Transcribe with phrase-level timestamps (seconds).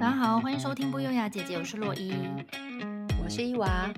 [0.00, 2.12] 大家好，欢迎收听不优雅姐姐，我是洛伊，
[3.20, 3.92] 我是伊娃。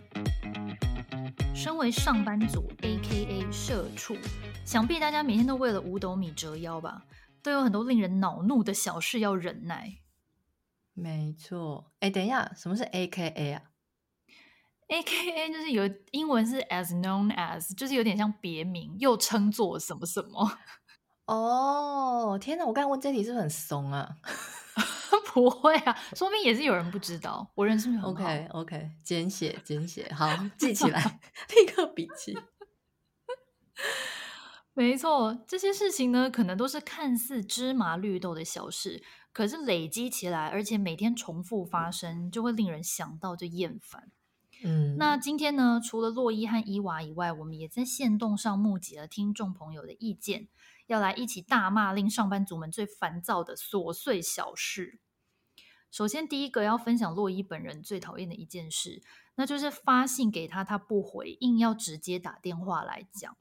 [1.55, 4.17] 身为上班族，AKA 社畜，
[4.65, 7.05] 想必大家每天都为了五斗米折腰吧，
[7.43, 9.99] 都有很多令人恼怒的小事要忍耐。
[10.95, 13.63] 没错，哎，等一下，什么是 AKA 啊
[14.89, 20.51] ？AKA 就是有英文是 as known as，就是有点像别名，又称作什么什么。
[21.27, 22.65] 哦，天哪！
[22.65, 24.17] 我刚才问这题是不是很怂啊？
[25.33, 27.51] 不会啊，说明也是有人不知道。
[27.55, 30.29] 我人是不是很好？OK OK，简写简写，好，
[30.59, 31.21] 记起来，
[31.55, 32.37] 立刻笔记。
[34.73, 44.11] 没错，这些事情呢，可能都是看似芝麻绿豆的小事，可是累积起来，而且每天重复发生，就会令人想到就厌烦。
[44.63, 50.49] 嗯，那今天呢，除了洛伊和伊娃以外，我们也在线动上募集了听众朋友的意见。
[50.91, 54.99] 要来一起大骂令上班族们最烦躁的琐碎小事。
[55.89, 59.01] 首先，第一个要分享洛伊本人最讨厌的一件事，
[59.37, 63.37] 那就是发信给他，他不回，硬要直接打电话来讲。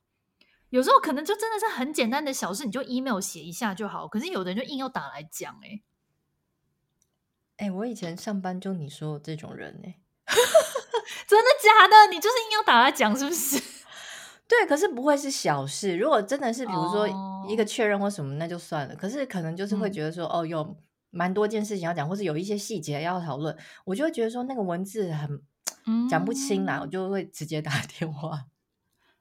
[0.69, 4.07] 有时候可能就真的是很简单的小事，你就 email 写一下就好。
[4.07, 5.81] 可是有的人就硬要打来讲，哎，
[7.57, 9.99] 哎，我以前上班就你说的这种人，哎，
[11.27, 12.11] 真的假的？
[12.11, 13.59] 你就是硬要打来讲，是不是？
[14.49, 15.95] 对，可是不会是小事。
[15.95, 17.07] 如果真的是，比如说
[17.47, 18.95] 一个确认或什么，那就算了。
[18.95, 18.99] Oh.
[18.99, 20.75] 可是可能就是会觉得说，嗯、哦，有
[21.11, 23.55] 蛮多件事情要讲，或是有一些细节要讨论，
[23.85, 25.39] 我就会觉得说那个文字很
[26.09, 28.47] 讲不清啦，嗯、我就会直接打 电话。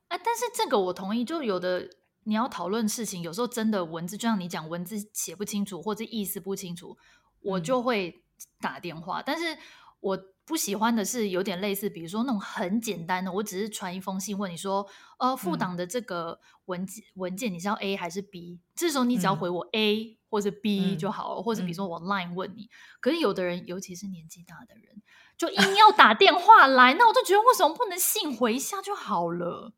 [0.09, 1.91] 啊，但是这个我同意，就有的
[2.25, 6.97] 你要讨论事情，有时候真的文字就像你讲，文字写不清楚或者意思不清楚，
[7.43, 8.23] 我就会
[8.63, 9.21] 打电话。
[9.21, 9.59] 嗯、但是
[10.01, 10.19] 我。
[10.49, 14.87] 不喜欢的是有点类似，比如说那种很简单的，我只是传一封信问你说，
[15.19, 18.59] 呃，副档的这个文件、嗯、文件你是要 A 还是 B？
[18.75, 22.63] 这时候你只要回我 A 或者 B 就好了，嗯、或者比如说我 Line 问你。
[22.63, 25.03] 嗯、可是有的人，尤其是年纪大的人，
[25.37, 29.75] 就硬要打电话来，那我就觉得为什么不能信回一下就好了？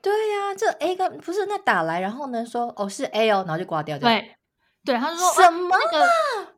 [0.00, 4.34] 对呀、啊，这 A 跟不是那打来，然后呢说哦是 A 哦，然后就挂掉，对
[4.82, 5.76] 对，他就说什么、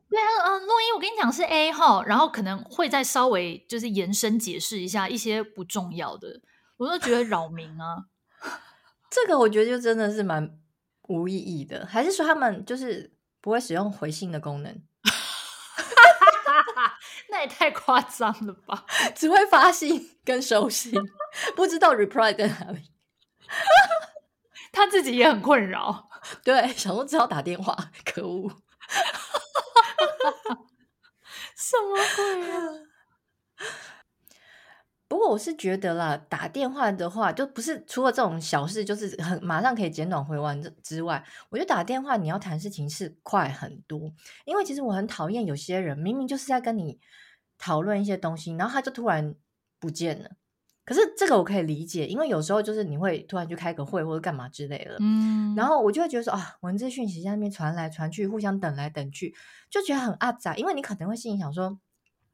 [0.09, 6.41] 对啊，嗯，洛伊，我跟你讲是 A 号，然后可能会再稍微就是延伸解释一下一些不重要的，
[6.77, 8.05] 我都觉得扰民啊。
[9.09, 10.57] 这个我觉得就真的是蛮
[11.07, 14.81] 无意义的，还是说他们就是不会使用回信的功能？
[17.29, 18.85] 那也太夸张了吧！
[19.15, 20.93] 只会发信跟收信，
[21.55, 22.91] 不知道 reply 在哪里。
[24.71, 26.09] 他自己也很困扰，
[26.43, 28.49] 对，想说只好打电话，可恶。
[31.65, 32.57] 什么鬼啊？
[35.07, 44.11] 不过我是觉得啦，打电话的话，就不是除了这种小事，就是很马上可以简短回完之外，我觉得打电话你要谈事情是快很多。
[44.45, 46.99] 因为其实我很讨厌有些人明明就是在跟你
[47.57, 49.33] 讨论一些东西，然后他就突然
[49.79, 50.29] 不见了。
[50.85, 59.33] 可是这个我可以理解，因为有时候就是你会突然去开个会或者干嘛之类的，嗯，然后我就会觉得说啊，文字讯息在那边传来传去，互相等来等去，
[59.67, 60.55] 就觉得很阿杂。
[60.55, 61.79] 因为你可能会心里想说，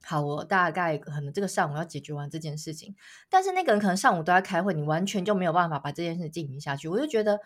[0.03, 2.94] 好，我大概可能这个上午要解决完这件事情，
[3.29, 6.89] 但是那个人可能上午都在开会，你完全就没有办法把这件事进行下去。
[6.89, 7.39] 我就觉得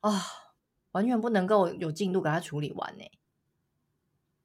[0.00, 0.22] 啊，
[0.90, 3.04] 完全不能够有进度给他处理完呢。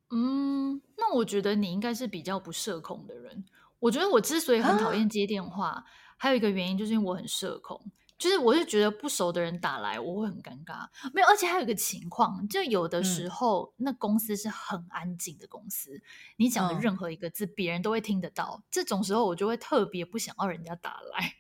[0.10, 3.44] 嗯，那我觉得你应该是比较不社恐的人。
[3.80, 5.84] 我觉得我之所以很讨厌接电话，啊、
[6.18, 7.80] 还有一个原因就是因为我很社恐，
[8.18, 10.88] 就是我是觉得不熟的人打来我会很尴尬。
[11.14, 16.02] 没有，而且还有一个情况，就有的时候、嗯、那公司是很安静的公司，
[16.38, 18.60] 你讲的任何一个字别人都会听得到。
[18.60, 21.34] 嗯、这种时候我就会特别不想要人家打来。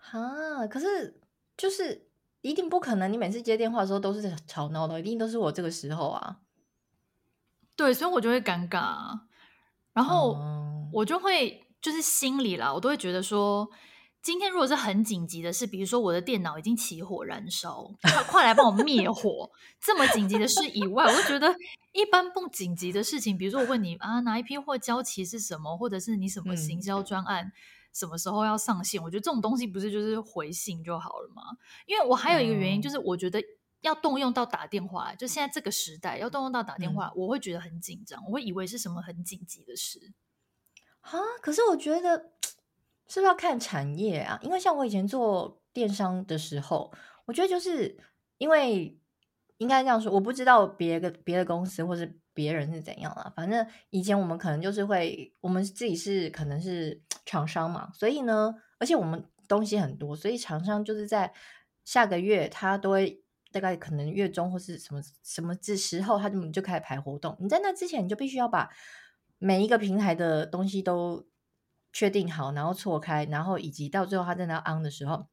[0.18, 1.20] 啊，可是
[1.58, 2.08] 就是
[2.40, 6.40] 一定不可能，你每次接电话的时候都是吵闹的，一定都是我这个时候啊。
[7.76, 9.20] 对，所以我就会尴尬，
[9.92, 10.36] 然后。
[10.40, 13.68] 嗯我就会就是心里啦，我都会觉得说，
[14.22, 19.50] 今天如果是很紧急的事，比如说我的电脑已经起火燃烧，快快来帮我灭火，
[19.80, 21.54] 这么紧急的事以外，我就觉得
[21.92, 27.52] 一般不紧急的事情，比如说我问你啊，哪一批货交期是什么，或者是你什么行销专案、嗯、
[27.92, 31.42] 什么时候要上线，我觉得这种东西不是就是回信就好了吗？
[31.86, 33.42] 因为我还有一个原因，就是我觉得
[33.80, 40.12] 要动用到打电话，就现在这个时代要动用到打电话，嗯、我会觉得很紧张，我会以为是什么很紧急的事。
[41.04, 42.30] 啊，可是我觉得
[43.06, 44.38] 是不是要看产业啊？
[44.42, 46.92] 因为像我以前做电商的时候，
[47.26, 47.96] 我觉得就是
[48.38, 48.98] 因为
[49.58, 53.32] 应该这样说，我不知道别的别的公司或是别人是怎样啊。
[53.36, 61.32] 反正以前我们可能就是会，我们自己是可能是厂商嘛，所以呢，而且我们东西很多，所以厂商就是在
[61.84, 63.22] 下个月他都会
[63.52, 67.36] 大概可能月中或是什么什么之时候，他就就开始排活动。
[67.38, 68.70] 你在那之前，你就必须要把
[69.38, 71.26] 每一个平台的东西都
[71.92, 75.26] 确定好，然后错开，然后以及到最后他真的要 on 的时候，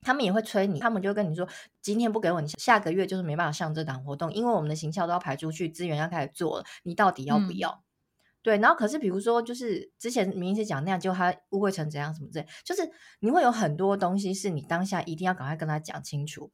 [0.00, 1.48] 他们也会催你，他们就跟你说，
[1.80, 7.70] 今天不给我，你下个月就是没办法上这档活动，因为我们的行销都要排出去，资源要开始做了，你到底要不要？
[7.70, 7.82] 嗯
[8.40, 12.88] 对，然后可是比如说，就是之前明明是讲那样，就他误会成怎样什么之类，就是
[13.18, 16.50] 你会有很多东西是你当下一定要赶快跟他讲清楚。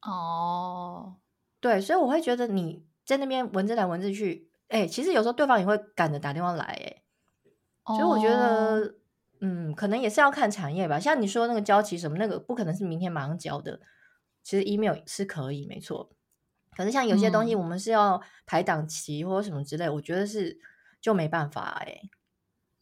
[0.00, 1.18] 哦，
[1.60, 7.02] 对，所以我会觉得你在那边文字来文字去，哎，其实有时候对方也会赶着打电话来，哎，
[7.86, 8.94] 所以我觉得，哦、
[9.40, 10.98] 嗯，可能也是要看产业吧。
[10.98, 13.80] 像你说那个交期什么，那个不可能是明天马上交的，
[14.42, 16.10] 其实 email 是可以，没错。
[16.76, 20.58] 可是像有些东西，我们是要排档期或者什么之类，嗯、我觉得是。
[21.02, 22.10] 就没办法哎、欸，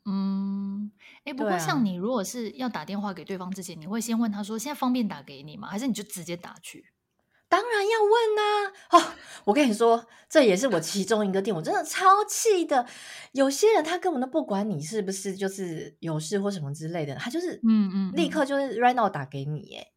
[0.05, 0.91] 嗯，
[1.23, 5.69] 哎，不过像你如果是要打电话给对方之前，啊、你会先问他说现在方便打给你吗？
[5.69, 6.91] 还是你就直接打去？
[7.49, 8.99] 当然要问呐、啊！
[8.99, 9.15] 哦，
[9.45, 12.87] 我跟你说，这也是我其中一个店，我真的超气的。
[13.33, 19.89] 有些人他根本都不管你是不是就是有事或什么之类的，他就是嗯嗯，立刻就是 right now 打给你耶。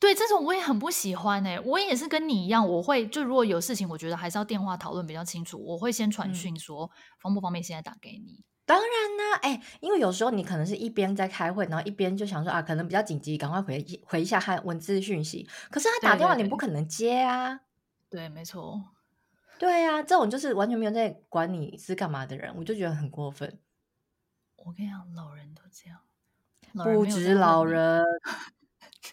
[0.00, 5.62] 对，这种我也很不喜欢哎、欸，我也是跟你一样，我会就如果有事情，我觉得还是要电话讨论比较清楚。
[5.64, 6.90] 我会先传讯说、嗯、
[7.20, 8.42] 方不方便现在打给你。
[8.64, 15.48] 当然啦、啊，哎，因为有时候你可能是一边在开会，然后一边就想说啊，可能比较紧急，赶快回回一下他文字讯息。
[15.70, 17.54] 可是他打电话你不可能接啊。
[18.08, 18.82] 对，对，对，对，没错。
[19.58, 23.58] 对啊，这种就是完全没有在管你是干嘛的人，我就觉得很过分。
[24.56, 25.98] 我跟你讲，老人都这样，
[26.94, 28.04] 不止老人。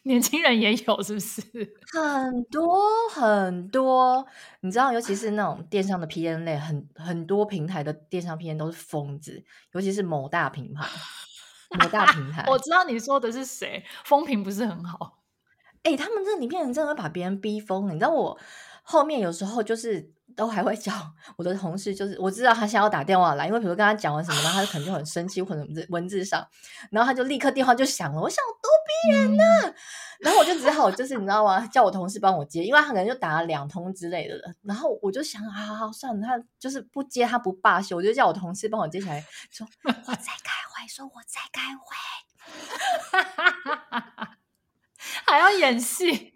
[0.04, 1.42] 年轻人也有，是不是？
[1.92, 4.26] 很多很多，
[4.62, 9.44] 你知道，尤其是那种电商的 P N 类，很很多平台的电商 P N 都是疯子，
[9.74, 10.88] 尤其是某大品牌，
[11.80, 12.46] 某大平台。
[12.48, 15.20] 我知道你说的是谁，风评不是很好。
[15.84, 17.88] 哎、欸，他们这里面人真的会把别人逼疯。
[17.88, 18.40] 你知道，我
[18.84, 20.14] 后面有时候就是。
[20.36, 20.92] 都还会叫
[21.38, 26.48] 我的同事，就是我知道他想要打电话来，因为比如跟他讲完什么，然后他就可能就很生气，或者文字上，
[26.92, 28.22] 然后他就立刻电话就响了。
[28.22, 29.76] 我想多逼人呢、啊，嗯、
[30.20, 31.66] 然后我就只好就是你知道吗？
[31.68, 34.54] 叫我同事帮我接，因为他可能就打了两通之类的了。
[34.64, 41.96] 然后我就想，好好好，算了，他就是不接，他不罢休，我就叫我同事帮我接起来，说 我在开会，说我在开会，
[45.26, 46.29] 还要演戏。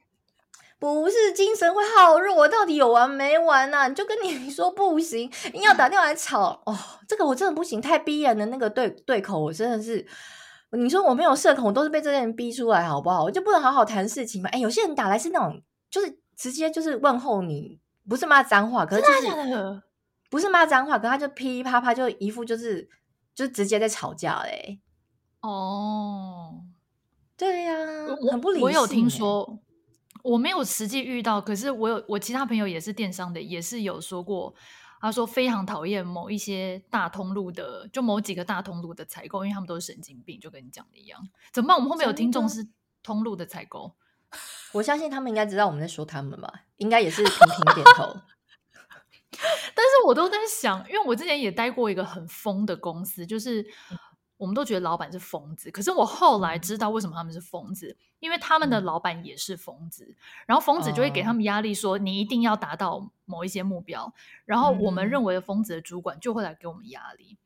[0.83, 3.87] 不是精神会好弱，我到底有完没完呐、啊？
[3.87, 6.77] 你就跟你说不行，硬要打电话来吵哦，
[7.07, 10.05] 这个我真的不行，太逼人的那个对对口，我真的是，
[10.71, 13.23] 你说我没有社恐，我都是被这些人逼出来，好不好？
[13.23, 14.49] 我就不能好好谈事情嘛？
[14.49, 19.81] 哎，有些人打来是那种，就是直接就是问候你，不是骂脏话，可是就是
[20.29, 22.89] 不是骂脏话，可是他就噼里啪啪就一副就是
[23.33, 24.81] 就直接在吵架嘞。
[25.39, 26.55] 哦，
[27.37, 28.63] 对呀、啊，很不理性。
[28.65, 29.59] 我有听说。
[30.23, 34.55] 我没有实际遇到，可是我有我其他朋友也是电商的，也是有说过，
[34.99, 41.29] 他说非常讨厌某一些大通路的，就某几个大通路的采购，因为他们都是神经病，就跟你讲的一样。
[41.51, 41.77] 怎么办？
[41.77, 42.65] 我们后面有听众是
[43.03, 43.95] 通路的采购，
[44.71, 48.15] 我相信他们应该知道我们在说他们吧，应该也是频频点头。
[49.75, 53.65] 但是我都在想，因为我之前也待过一个很疯的公司，就是。
[54.43, 60.15] 我们都觉得老板是疯子，可是我后来知道为什么他们是疯子，因为他们的老板也是疯子，嗯、
[60.47, 64.13] 然后疯子就会给他们压力，说你一定要达到某一些目标，
[64.43, 67.37] 然后我们认为的疯子的主管就会来给我们压力。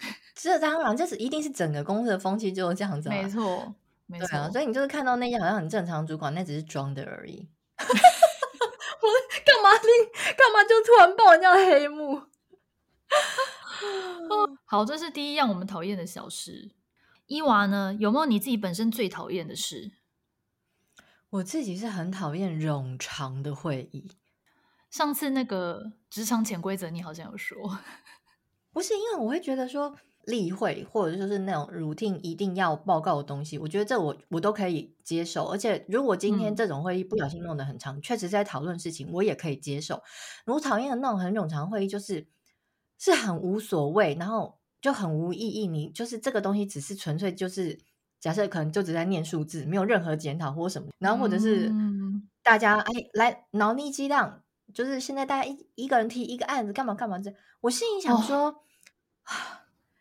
[0.34, 3.74] 这当然，这是一定是整个公司的风气就是这样子，没错，
[4.06, 4.48] 没错、啊。
[4.50, 7.46] 所以你就是看到那些好像很正常的主管，那只是装的而已。
[7.78, 7.86] 我
[9.44, 9.88] 干嘛你
[10.34, 12.22] 干嘛就突然爆人家黑幕？
[14.64, 16.70] 好，这是第一样我们讨厌的小事。
[17.26, 19.92] 伊娃呢，有没有你自己本身最讨厌的事？
[21.30, 24.12] 我自己是很讨厌冗长的会议。
[24.90, 27.78] 上次那个职场潜规则，你好像有说，
[28.72, 29.94] 不是因为我会觉得说
[30.24, 35.44] 例会或者就是那种 routine 一定要报告的东西，我觉得这我我都可以接受。
[35.48, 40.02] 而且如果今天这种会议不小心弄得很长，嗯、确实在讨论事情，我也可以接受。
[40.46, 42.26] 我讨厌的那种很冗长的会议，就是。
[42.98, 45.66] 是很无所谓，然后就很无意义。
[45.66, 47.78] 你就是这个东西，只是纯粹就是
[48.20, 50.88] 假设，可能就只在念数字，没有任何检讨或什么。
[50.98, 51.72] 然后或者是
[52.42, 54.42] 大家、嗯、哎来脑力激荡，
[54.74, 57.32] 就是现在大家一一个人提一个案子，干嘛干嘛这。
[57.60, 59.32] 我心里想说，哦、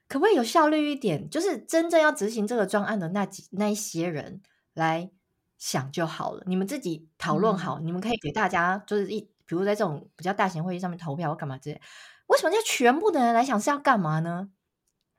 [0.08, 1.30] 可不可以有效率一点？
[1.30, 4.42] 就是真正要执行这个专案的那几那一些人
[4.74, 5.12] 来
[5.58, 6.44] 想就好了。
[6.48, 11.82] 你们自己讨论好，嗯、你们可以给大家就是一，比如在这种比较大型会议上面投票或干嘛之类。
[12.28, 14.50] 为什么叫全部的人来想是要干嘛呢？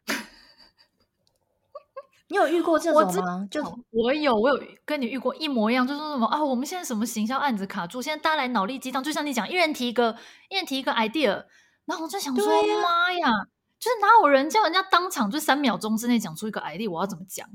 [2.29, 3.49] 你有遇过这种吗？
[3.51, 10.15] 就我有，我有跟你遇过一模一样，就是说什么啊，我们现在什么行销案子卡住，现在大家来脑力激荡，就像你讲，一人提一个，
[10.51, 11.47] 一人提一个 idea，
[11.87, 12.47] 然后我就想说，
[12.83, 13.31] 妈呀，
[13.79, 17.49] 就是哪有人叫人家当场就三秒钟之内讲出一个 idea，我要怎么讲？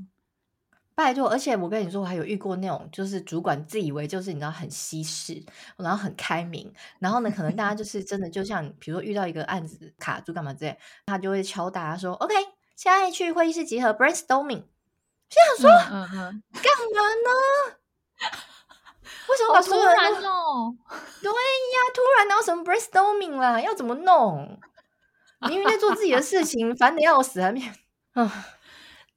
[0.94, 5.42] 拜托，而且我跟你说，我还有遇过那种，就是主管自以为就是你知道很西式，
[5.76, 12.34] 然后很开明，然后呢，可能大家就是真的就像比如说遇到一个案子卡住干嘛之类，他就会敲大家说，OK，
[12.76, 14.62] 现在去会议室集合，brainstorming。
[15.28, 16.08] 就想说，干、嘛
[17.24, 17.30] 呢？
[19.28, 20.28] 为什么把所有人都？
[20.28, 20.76] 哦、
[21.20, 23.60] 对呀，突然哪有什么 brainstorming 啦？
[23.60, 24.60] 要怎么弄？
[25.48, 27.60] 明明在做自己的事情，烦得要死，还没
[28.12, 28.46] 啊。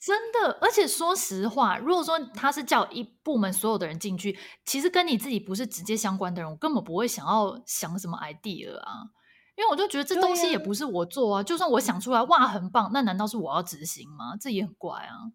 [0.08, 9.04] 真的，而且说实话，如果说他是叫一部门所有的人进去，其实跟你自己不是直接相关的人，我根本不会想要想什么 idea 啊，
[9.58, 14.38] 因为我就觉得这东西也不是我做啊，啊就算我想出来，哇，很棒，那难道是我要执行吗？
[14.40, 15.28] 这也很怪啊。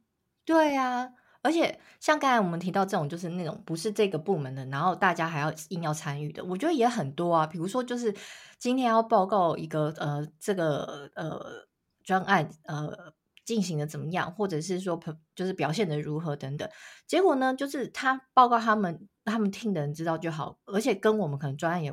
[0.47, 1.07] 对啊，
[1.43, 7.47] 而且像刚才我们提到这种，就是那种不是这个部门的，然后大家还要硬要参与的，我觉得也很多啊。
[7.47, 8.15] 比如说，就是
[8.59, 11.67] 今天要报告一个呃，这个呃
[12.03, 13.13] 专案呃。
[13.45, 15.01] 进行的怎么样，或者是说，
[15.35, 16.69] 就是表现的如何等等，
[17.07, 21.93] 结果呢，就是他报告他们，他们听的人知道就好，而且跟我们可能专案也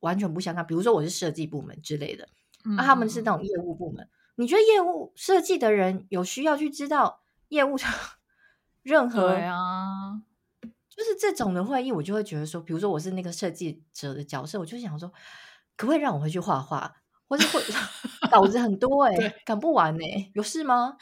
[0.00, 0.66] 完全不相干。
[0.66, 2.28] 比如说我是设计部门之类的，
[2.64, 7.84] 那、嗯啊、他们是那种业务部门，你觉得业务设计的人有需要去知道业务的
[8.82, 9.30] 任何？
[9.30, 10.22] 对啊，
[10.88, 15.08] 就是这种的会议，我就会觉得说，比如说我是那个设计者的角色，我就想说，
[15.76, 16.96] 可不可以让我回去画画？
[17.30, 17.62] 或者会
[18.28, 20.96] 稿子很多哎、欸，赶不完哎、欸，有事吗？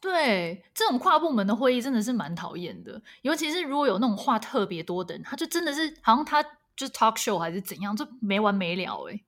[0.00, 9.24] 对，这种跨部门的会议真的是蛮讨厌的，尤其是如果有那种话特别多的人，他就真的是好像他就是 talk show 还是怎样，就没完没了哎、欸。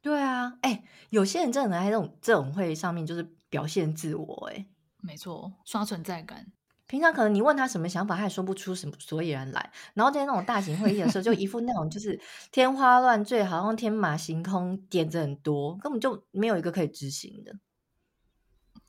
[0.00, 4.66] 对啊，哎、欸，有些人真的在这种这种会议上面就是表现自我哎、欸，
[5.02, 6.46] 没错，刷存在感。
[6.88, 9.70] 平常可能你问他什么想法，他也说不出什么所以然来。
[9.94, 12.18] 然后在那种大型会议的时候，就一副那种就是
[12.50, 17.54] 天花乱坠，好像天马行空，点子很多，根本就没有一个可以执行的。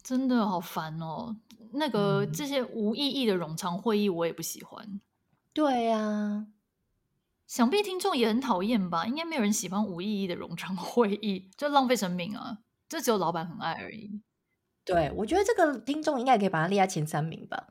[0.02, 1.36] 真的好烦哦！
[1.74, 5.02] 那个、嗯、这些无意义的冗长会议，我也不喜欢。
[5.54, 6.48] 对呀、啊，
[7.46, 9.06] 想必听众也很讨厌吧？
[9.06, 12.60] 应该没有人喜欢无意义的冗长会议，就浪费生命啊！
[12.88, 14.22] 这只有老板很爱而已。
[14.86, 17.68] 对，我觉得这个听众应该可以把它列在前三名吧。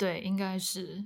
[0.00, 1.04] 对，应该是，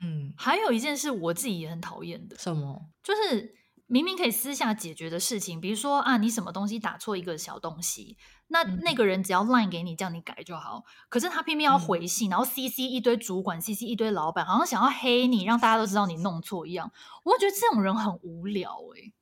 [0.00, 2.90] 嗯，还有一件事我自己也很讨厌的，什么？
[3.00, 3.54] 就是
[3.86, 8.16] 明明可以私下解决的事情，比如说啊，你什么东西打错一个小东西，
[8.48, 10.84] 那、嗯、那个人只要 line 给你，叫你改就好。
[11.08, 16.90] 可是他偏偏要回信，嗯、然后 cc 一堆主管，cc 一堆老板，好像想要黑你，让大家都知道你弄错一样。
[17.22, 19.12] 我觉得这种人很无聊哎、欸，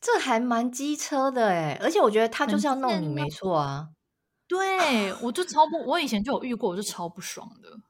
[0.00, 3.88] 这还蛮机车的哎，而且我觉得他就是要弄你，没错啊。
[4.46, 7.80] 对，我就超不，我以前就有遇过，我就超不爽的。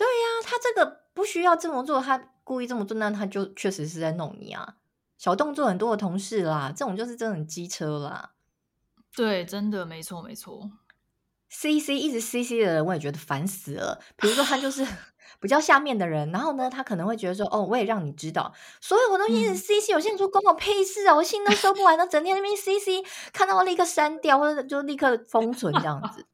[0.00, 4.76] 对呀、啊，他这个不需要这么做，他故意这么做，那他就确实是在弄你啊。
[5.18, 8.30] 小动作很多的同事啦，这种就是真的很机车啦。
[9.14, 10.70] 对，真的没错没错。
[11.50, 14.00] C C 一直 C C 的人，我也觉得烦死了。
[14.16, 14.86] 比如说他就 是
[15.38, 23.04] 比较下面的人，然后呢，他可能会觉得说，哦，我也让你知道，所有我都一直 C C，有些人说关我屁事啊，我信都收不完，都整天那边 C C，
[23.34, 26.24] 看到我立刻删掉，或者就立刻封存这样子。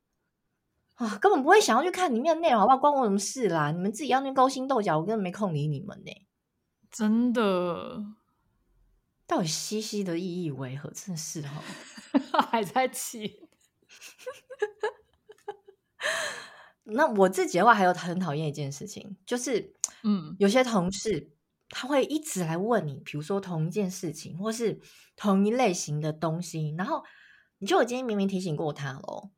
[0.97, 2.79] 啊，根本不会想要去看里面的内容，好不好？
[2.79, 3.71] 关我什么事啦？
[3.71, 6.13] 你们自己要那勾心斗角，我根本没空理你们呢。
[6.91, 8.03] 真的，
[9.27, 10.91] 到底西西的意义为何？
[10.91, 11.63] 真的是哈，
[12.51, 13.49] 还在气。
[16.85, 21.33] 那我自己的话，还有很讨厌一件事情，就是嗯，有些同事
[21.69, 24.81] 他会一直来问你，比如说同一件事情，或是
[25.15, 27.03] 同一类型的东西，然后
[27.59, 29.31] 你就我今天明明提醒过他喽。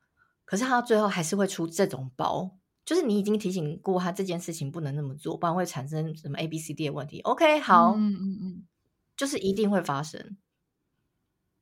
[0.49, 7.21] 可是他最后还是会出这种包，就是你已经提醒过他这件事情不能那么做，不然会产生什么 A、B、C、D 的问题。
[7.21, 8.67] OK，好，嗯嗯嗯，
[9.15, 10.39] 就是一定会发生，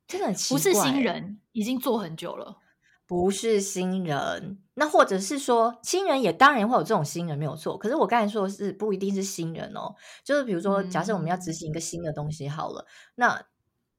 [0.07, 0.57] 真的很奇怪。
[0.57, 2.59] 不是新人，已经做很久了。
[3.05, 7.77] 不是新人，那或者是说新人也当然会有这种新人没有错。
[7.77, 13.45] 可是我刚才说的是不一定是新人哦，就是比如说假设我们要执行一个新的东西好了，嗯、那。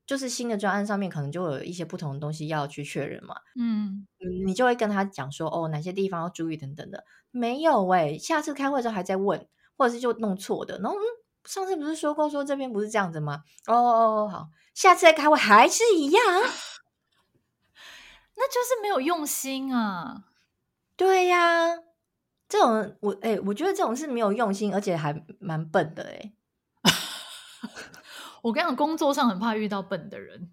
[0.09, 4.07] 就是新的专案上面可能就有一些不同的东西要去确认嘛，嗯，
[4.47, 7.05] 你就会跟他讲说，哦，哪些地方要注意等等的。
[7.31, 9.47] 没有诶、欸，下次开会的时候还在问，
[9.77, 10.79] 或者是就弄错的。
[10.79, 11.05] 然后嗯，
[11.45, 13.43] 上次不是说过说这边不是这样子吗？
[13.67, 16.25] 哦哦哦，好，下次再开会还是一样，
[18.35, 20.25] 那就是没有用心啊。
[20.97, 21.79] 对呀、啊，
[22.49, 26.35] 这种我哎、欸，我觉得这种是没有用心，而且还蛮笨的诶、欸。
[28.43, 30.53] 我跟你讲，工作上很怕遇到笨的人，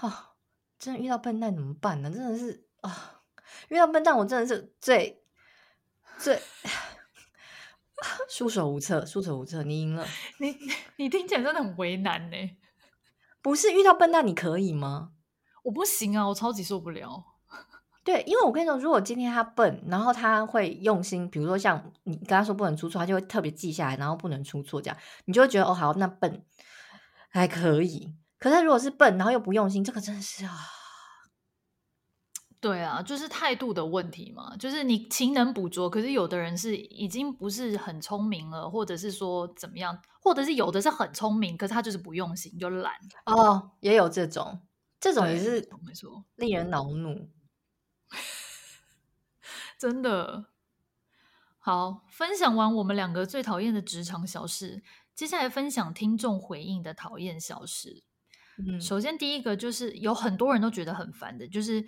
[0.00, 0.12] 哦，
[0.78, 2.10] 真的遇到笨蛋怎么办呢？
[2.10, 3.22] 真的是啊，
[3.68, 5.22] 遇到笨蛋，我真的是最
[6.18, 6.40] 最
[8.28, 9.62] 束手无策，束手无策。
[9.62, 10.06] 你赢了，
[10.38, 10.56] 你
[10.96, 12.36] 你听起来真的很为难呢。
[13.40, 15.12] 不是遇到笨蛋你可以吗？
[15.62, 17.24] 我不行啊，我超级受不了。
[18.04, 26.44] 对，因为我跟你说，如果今天他笨，然后他会用心，比如说像你跟他说不能出错，他就会特别记下来，然后不能出错这样，你就会觉得哦好，那笨
[27.36, 28.16] 还可以。
[28.38, 30.56] 可是如果是笨，然后又不用心，这个真的是啊。
[32.58, 34.56] 对啊，就是态度的问题嘛。
[34.56, 42.94] 就是你勤能补拙，可是有的人是已经不是很聪明了，或者是说怎么样，或者是有的是很聪明，可是他就是不用心，就懒。
[43.26, 44.62] 哦，也有这种，
[44.98, 47.30] 这种也是没错，令人恼怒。
[49.78, 50.46] 真的
[51.58, 54.82] 好，分享完我们两个最讨厌的职场小事，
[55.16, 58.04] 接下来分享听众回应的讨厌小事。
[58.58, 61.84] 嗯，首先第一个就是有很多人都觉得很烦的，就是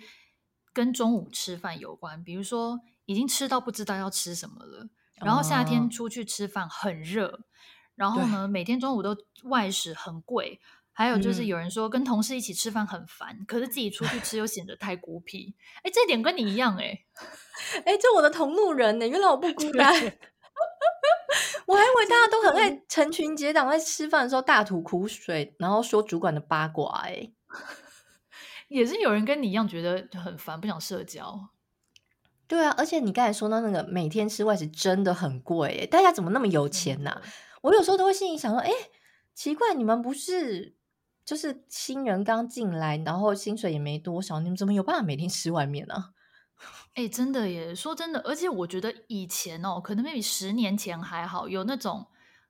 [0.73, 2.23] 跟中午吃饭有关。
[2.23, 7.39] 比如说已经吃到不知道要吃什么了，然后夏天出去吃饭很热，哦、
[7.95, 10.59] 然后呢每天中午都外食很贵。
[10.91, 15.55] 还有就是有人说跟同事一起吃饭很烦，嗯、可是自己出去吃又显得太孤僻。
[15.81, 17.05] 哎，这点跟你一样哎，
[17.85, 19.07] 哎，这我的同路人呢？
[19.07, 19.93] 原来我不孤单，
[21.69, 27.01] 我还以为大家都很爱成群结党在吃饭的时候大吐苦水，然后说主管的八卦。
[27.03, 27.31] 哎，
[28.69, 31.49] 也是有人跟你一样觉得很烦，不想社交。
[32.47, 37.21] 对啊，而且你刚才说到那个每天吃外食真的很贵，哎，大家怎么那么有钱呢、啊？
[37.23, 38.71] 嗯、我有时候都会心里想说，哎，
[39.35, 40.75] 奇怪，你们不是？
[41.23, 46.13] 就是新人刚进来，然后薪水也没多少，你们怎么有办法每天吃外面呢？
[46.93, 47.73] 哎，真的耶！
[47.73, 52.05] 说真的，而且我觉得以前哦，可能 maybe 十年前还好，有那种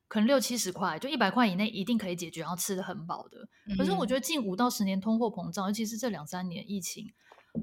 [0.07, 3.47] 可能六七十块，就一百块以内一定可以解决，然后吃的很饱的。
[3.67, 7.13] 嗯、可是我觉得近五到十年通货膨胀，尤其是这两三年疫情，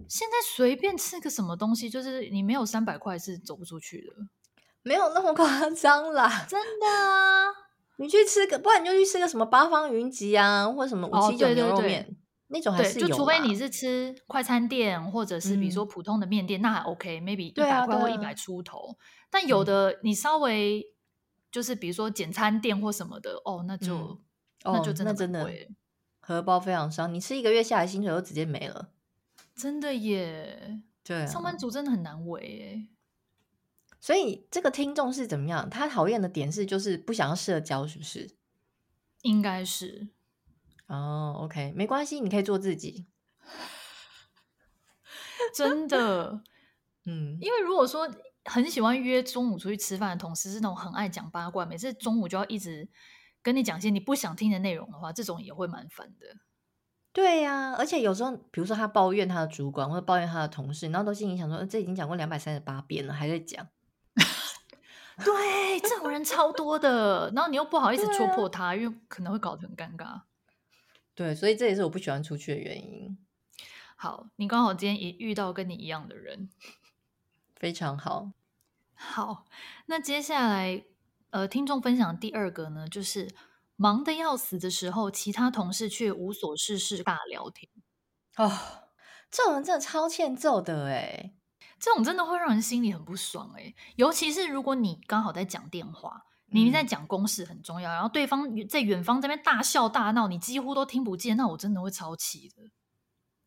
[0.09, 4.13] 现在随便吃个什么东西，就是你没有三百块是走不出去的，
[4.83, 7.47] 没有那么夸张啦，真的啊。
[7.99, 12.17] 你去吃个，不然你就去吃个什么八方云集啊，或者什么五七九牛肉面、哦、对对对
[12.49, 13.09] 那种还是有。
[13.09, 18.89] 就除非你是吃快餐店，或者是比如说普通的面店，嗯、那还 OK，maybe 一百块或一百出头。
[18.91, 18.97] 啊、
[19.31, 20.85] 但有的你稍微
[21.51, 23.97] 就是比如说简餐店或什么的，哦，那就、
[24.65, 25.51] 嗯、那就真的真的
[26.21, 27.13] 荷包非常伤。
[27.13, 28.91] 你吃一个月下来，薪水都直接没了，
[29.55, 30.81] 真的耶。
[31.05, 32.89] 对、啊，上班族真的很难为耶。
[34.01, 35.69] 所以这个听众是怎么样？
[35.71, 38.37] 他讨厌的点是就是不想要社交，是不是？
[39.23, 40.09] 应该是。
[40.87, 43.07] 哦，oh，OK，没关系，你可以做自己。
[45.55, 46.43] 真的，
[47.07, 48.09] 嗯，因为如果说
[48.45, 52.89] 很喜欢约中午出去吃饭的同事是那种很爱讲八卦，每次中午就要一直
[53.43, 56.37] 跟你讲些你不想听的内容的话，这种也会蛮烦的。
[57.13, 63.67] 对呀、啊，而且有时候，比如说他抱怨他的主管或者抱怨他的同事，然后都心里想说，这已经讲过两百三十八遍了，还在讲。
[65.25, 70.21] 对，这种人超多的，然后你又不好意思戳破他，啊、因为可能会搞得很尴尬。
[71.17, 73.19] 对，所以这也是我不喜欢出去的原因。
[73.97, 76.51] 好，你刚好今天也遇到跟你一样的人，
[77.57, 78.33] 非常好。
[78.95, 79.47] 好，
[79.87, 80.85] 那接下来
[81.31, 83.35] 呃，听众分享第二个呢，就是
[83.77, 87.71] 忙得要死的时候，其他同事却无所事事大聊天。
[88.37, 88.53] 哦，
[89.31, 91.33] 这种人真的超欠揍的哎。
[91.79, 102.71] 这种真的会让人心里很不爽哎，尤其是如果你刚好在讲电话，你在讲公事很重要，嗯、然后对方在远方这边大笑大闹，你几乎都听不见，那我真的会超气的。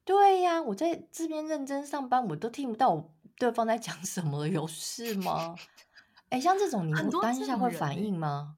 [0.04, 5.56] 对呀、啊，我在这边认真上班，我都听不到我对方在讲什么，有事吗？
[6.30, 8.58] 哎，像这种你当下会反应吗？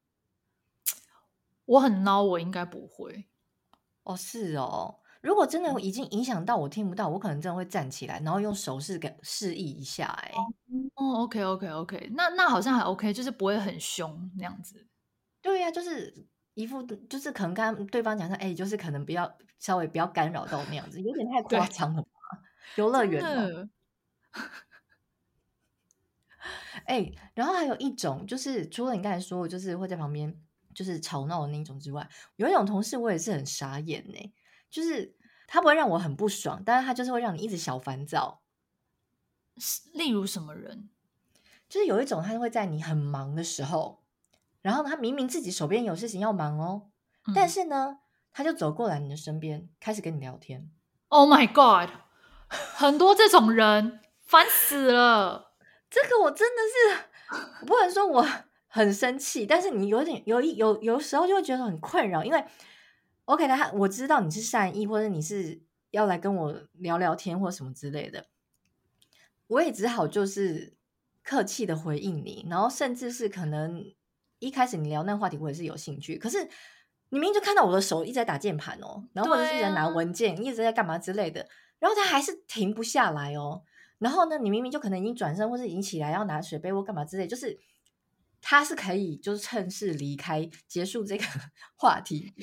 [1.66, 3.28] 我很孬，我应该不会。
[4.04, 5.01] 哦，是哦。
[5.22, 10.06] 如果真的已经影响到我听不到，我可能真的会站起来，然后用手势给示意一下。
[10.08, 10.32] 哎，
[10.96, 14.88] 哦，OK OK OK，那那好像还 OK，就是不会很凶那样子。
[15.42, 22.10] 对呀、啊，就是一副就是可能跟对方讲说，哎，就是可能不要稍微不要干扰到那样子，有点太夸张了吧？
[22.76, 23.70] 游乐园的。
[26.86, 30.36] 哎，然后还有一种就是除了你刚才说的，就是会在旁边
[30.74, 34.34] 就是吵闹的那种之外，有一种同事我也是很傻眼呢。
[34.72, 38.42] 就是他不会让我很不爽，但是他就是会让你一直小烦躁。
[39.94, 40.90] 例如什么人？
[41.68, 44.02] 就是有一种，他会在你很忙的时候，
[44.62, 46.90] 然后他明明自己手边有事情要忙哦，
[47.28, 48.00] 嗯、但是呢，
[48.32, 50.72] 他就走过来你的身边，开始跟你聊天。
[51.10, 51.94] Oh my god，
[52.48, 55.54] 很多这种人，烦死了。
[55.90, 56.62] 这个我真的
[57.38, 58.26] 是， 我不能说我
[58.68, 62.46] 很生气，但是你有点有一有有时候就会觉得很困扰，因为。
[63.32, 68.26] OK，他我知道你是善意，或者你是要来跟我聊聊天或什么之类的，
[69.48, 70.76] 我也只好就是
[71.24, 73.86] 客气的回应你，然后甚至是可能
[74.40, 76.18] 一开始你聊那个话题，我也是有兴趣。
[76.18, 76.44] 可是
[77.08, 81.48] 你明明就看到我的手一直在打键盘哦，然后或者是一直在拿文件，啊、一直在干嘛之类的，
[81.80, 83.64] 然后他还是停不下来哦。
[84.00, 87.58] 然后呢，你明明就可能已经转身，或是已经起来要拿水杯或干嘛之类，就是
[88.42, 91.24] 他是可以就是趁势离开，结束这个
[91.80, 92.34] 话题。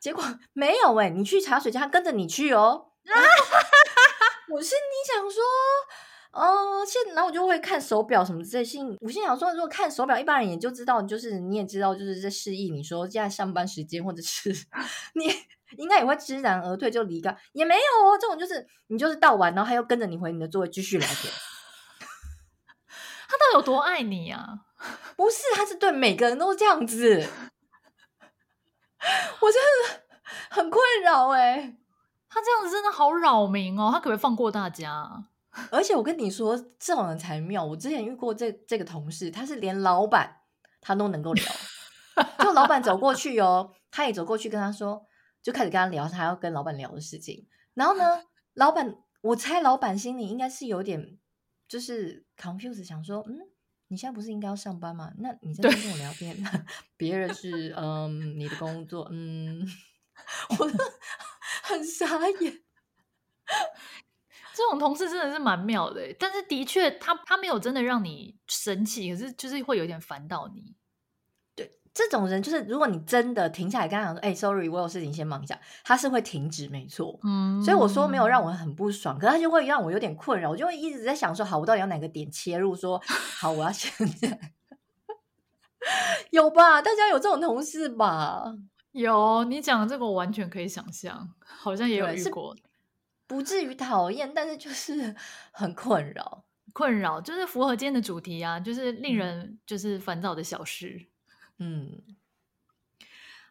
[0.00, 2.86] 结果没有哎、欸，你去茶水间，他跟着你去哦。
[4.50, 5.42] 我心里想说。
[6.32, 8.64] 哦，现然后我就会看手表什么之类。
[8.64, 14.48] 心我心想说，如果看手表，一般人也就知道，就是你也知道，就是在示意你说现在上班时间，或者是
[15.14, 15.24] 你
[15.76, 17.36] 应该也会知难而退，就离开。
[17.52, 21.32] 也没有哦，这种就是你就是到完，然后他又跟着你回你的座位继续聊天。
[23.28, 24.60] 他到底有多爱你啊？
[25.16, 27.26] 不是，他是对每个人都这样子。
[29.40, 30.02] 我真的
[30.50, 31.76] 很困扰哎、欸，
[32.28, 33.90] 他这样子真的好扰民哦。
[33.92, 35.26] 他可不可以放过大家？
[35.72, 37.64] 而且我跟你说，这种人才妙。
[37.64, 40.42] 我之前遇过这这个同事，他是连老板
[40.80, 41.44] 他都能够聊，
[42.38, 45.04] 就老板走过去哦，他也走过去跟他说，
[45.42, 47.48] 就开始跟他聊他要跟老板聊的事情。
[47.74, 48.22] 然后呢，
[48.54, 51.18] 老板，我猜老板心里应该是有点
[51.66, 53.40] 就是 confused，想说，嗯，
[53.90, 55.12] 你现在不是应该要上班吗？
[55.18, 56.36] 那你在跟我聊天，
[56.96, 59.66] 别人是嗯你的工作，嗯，
[60.58, 60.70] 我
[61.64, 62.62] 很傻眼。
[64.54, 70.76] 这种同事真的是蛮妙的，但是的确他他没有真的让你生气，可是就是会有点烦到你。
[71.92, 77.18] 对，这种人就是如果你真的停下来跟他讲说：“哎，sorry，我有事情先忙一下。”他是会停止，没错。
[77.24, 83.00] 嗯，所以我说没有让我很不爽，可是他就会让我有点困扰，我就会一直在想说：“好，我到底要哪个点切入？”说
[83.38, 84.38] ：“好，我要现在
[86.30, 86.80] 有吧？
[86.80, 88.54] 大家有这种同事吧？
[88.92, 92.56] 有，你讲的这个我完全可以想象，好像也有遇过。”
[93.26, 95.14] 不至于讨厌，但是就是
[95.52, 101.06] 很困扰，困扰就是符合今天的主题啊，就是令人就是烦躁的小事。
[101.60, 102.02] 嗯，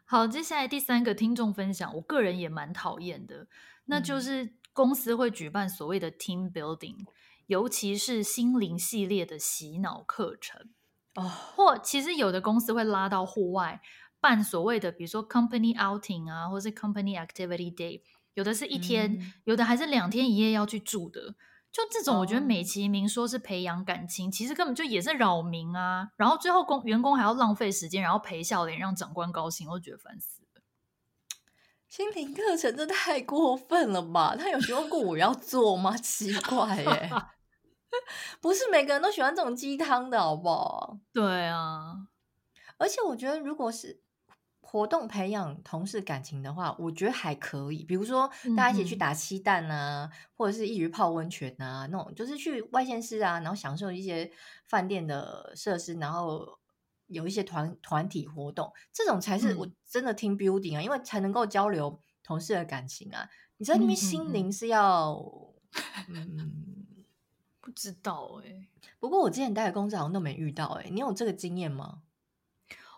[0.04, 3.46] 好，接下来第三个听众分享，我个人也蛮讨厌的，
[3.84, 7.06] 那就是公司会举办所谓的 team building，
[7.46, 10.70] 尤其是心灵系列的洗脑课程
[11.14, 13.80] 哦，或其实有的公司会拉到户外
[14.20, 18.02] 办所谓的，比如说 company outing 啊，或是 company activity day。
[18.34, 21.34] 有的是一天，嗯、有的还是两天一夜要去住的。
[21.72, 26.10] 就这种，我觉得美其名说是培养感情，哦、其实根本就也是扰民啊。
[26.16, 30.62] 然后最后工员工还要浪费时间，然后陪笑脸让长官高兴，我觉得烦死了。
[31.88, 34.34] 心灵课程这太过分了吧？
[34.36, 35.96] 他有希望过我要做吗？
[35.96, 37.10] 奇怪耶，
[38.42, 40.98] 不是每个人都喜欢这种鸡汤的好不好？
[41.12, 42.08] 对啊，
[42.78, 44.02] 而且我觉得如果是。
[44.70, 47.82] 活动培养同事感情的话，我觉得还可以。
[47.82, 54.30] 比如说，大家一起去打漆弹啊，嗯、或者是一起泡温泉啊，那种就是去外县市啊，然后享受一些
[54.66, 56.56] 饭店的设施，然后
[57.08, 63.28] 有一些团团体活动，这种才是我真的 team building 啊，嗯、因为才能够交流同事的感情啊。
[63.56, 65.20] 你知道那边心灵是要，
[66.08, 66.86] 嗯，
[67.60, 68.68] 不知道哎、欸。
[69.00, 72.02] 不过我之前待的公司好像都没遇到哎、欸，你有这个经验吗？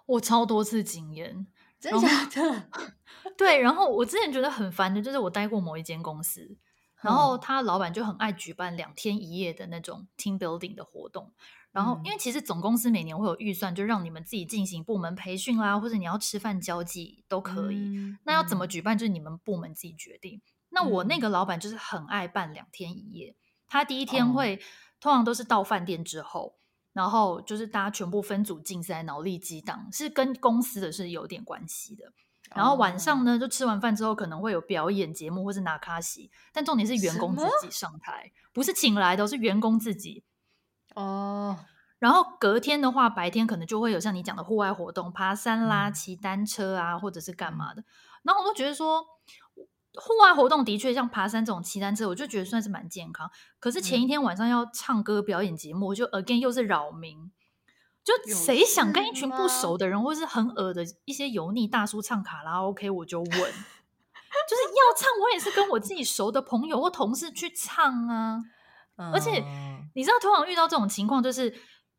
[0.04, 1.46] 我超多次经验。
[1.82, 2.68] 真的假的？
[3.36, 6.56] 对，然后我之前觉得很烦的，就是我待过某一间公司，
[7.02, 11.32] 然后他老板就很爱举办两天一夜的那种 team building 的活动。
[11.72, 17.76] 然后，因为其实总公司每年会有预算，就让你们自己进行部门培训啦，或者你要吃饭交际都可以。
[17.76, 20.36] 嗯、那要怎么举办，就是你们部门自己决定。
[20.36, 23.34] 嗯、那我那个老板就是很爱办两天一夜，
[23.66, 24.58] 他第一天会、哦、
[25.00, 26.56] 通常都是到饭店之后。
[26.92, 32.12] 然后就是大家全部分组竞赛，脑力激荡，是跟公司的是有点关系的。
[32.54, 40.22] 然后晚上呢，就吃完饭之后可能会有表演节目或是拿卡西，但重点是员工自己上台，不是请来的，是员工自己。
[40.94, 41.58] 哦。
[41.98, 47.84] 然后隔天的话，白天可能就会有像你讲的户外活动，爬山啦、骑单车啊，或者是干嘛的。
[48.22, 49.06] 然后我都觉得说。
[49.94, 53.30] 户外活动的确像爬山这种骑单车，我就觉得算是蛮健康。
[53.58, 57.30] 可是前一天晚上要唱歌表演节目，嗯、就 again 又是扰民。
[58.04, 68.38] 就谁想跟一群不熟的人，或是很恶的一些油腻大叔唱卡拉 OK，我就问， 就是要唱，我也是跟我自己熟的朋友或同事去唱啊。
[68.98, 69.44] 嗯、而且
[69.94, 71.54] 你知道，通常遇到这种情况，就是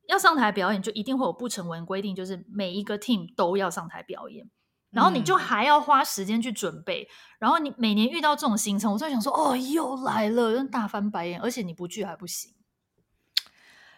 [0.10, 4.49] 要上台表演，就一定会有不成文规定，就是每一个 team 都要上台表演。
[4.93, 12.53] 然后你就还要花时间去准备，嗯、然后你每年遇到这种行程，我就想说，哦，又来了，真大翻白眼，而且你不去还不行，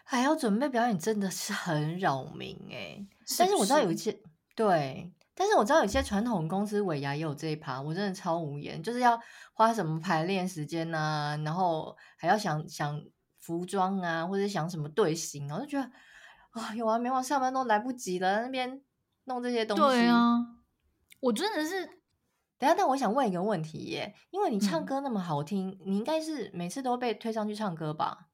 [0.02, 3.06] 还要准备表演，真的是很扰民哎。
[3.26, 4.18] 是是，但是我知道有一些
[4.54, 9.20] 对，但是我知道有些传统公司尾牙也有这一趴，我真的超无言，就是要
[9.52, 13.02] 花什么排练时间呐、啊，然后还要想想
[13.40, 15.84] 服装啊，或者想什么队形，我就觉得
[16.52, 18.80] 啊，有完没完，上班都来不及了，那边
[19.24, 19.82] 弄这些东西。
[19.82, 20.38] 对啊，
[21.26, 21.96] 我真的是。
[22.58, 28.28] 等下，但我想问一个问题耶，因为你唱歌那么好听，嗯、你应该是每次都被推上去唱歌吧？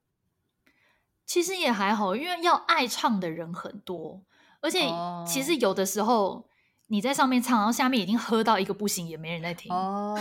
[1.26, 4.22] 其实也还好，因为要爱唱的人很多，
[4.60, 4.88] 而且
[5.26, 6.48] 其实有的时候
[6.86, 9.74] 你在上面唱，然后下面已经喝到一个不行，也没人在听。
[9.74, 10.16] 哦，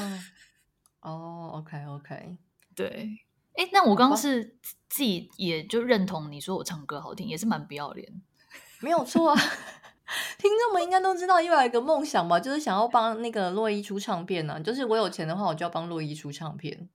[1.02, 2.38] 哦，OK OK，
[2.76, 3.08] 对。
[3.54, 4.58] 哎，那我刚刚是
[4.90, 8.12] 自己也就认同你说我唱歌好听，也是蛮不要脸，
[8.80, 9.42] 没有错啊。
[10.38, 14.60] 听众们应该都知道，又有一个梦想吧，就是想要帮那个洛伊出唱片呢、啊。
[14.60, 16.90] 就是我有钱的话，我就要帮洛伊出唱片。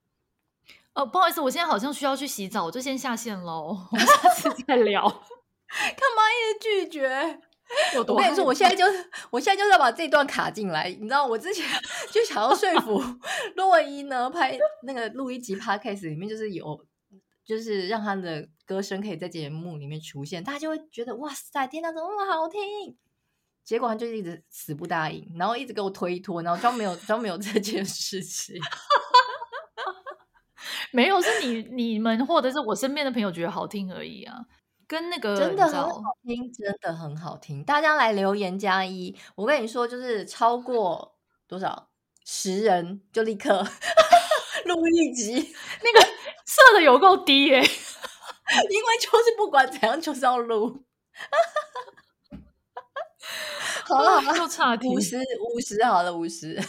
[0.95, 3.77] 哦，不好意思，我现在好像需要去洗澡，我就先下线喽。
[3.93, 5.03] 我们下次再聊。
[5.09, 7.41] 干嘛一直拒绝？
[7.99, 8.85] 我跟你说，我现在就，
[9.31, 10.89] 我现在就是要把这段卡进来。
[10.89, 11.67] 你知道，我之前
[12.13, 13.03] 就想要说服
[13.57, 16.81] 洛伊呢，拍那个录一集 podcast 里面，就是有，
[17.45, 22.97] 就是让他的歌声可以在节目里面出现，大家就会觉得哇塞，天哪，怎么那么好听？
[23.67, 28.55] 结果他就一直死不答应，然后一直给我推脱，然后装没有装没有这件事情。
[30.93, 34.37] 没有，是你你们或者是我身边的朋友觉得好听而已啊。
[34.87, 37.65] 跟那个真的很好听，真的很好听。
[37.65, 41.17] 大家来留言加一，我跟你说，就是超过
[41.49, 41.91] 多少
[42.25, 43.67] 十人就立刻
[44.65, 45.53] 录一集，
[45.83, 46.01] 那个
[46.47, 50.85] 设的有够低耶、 欸，因为就是不管怎样就是要录。
[53.87, 56.61] 好了好了， 就差 五十五十好了五十。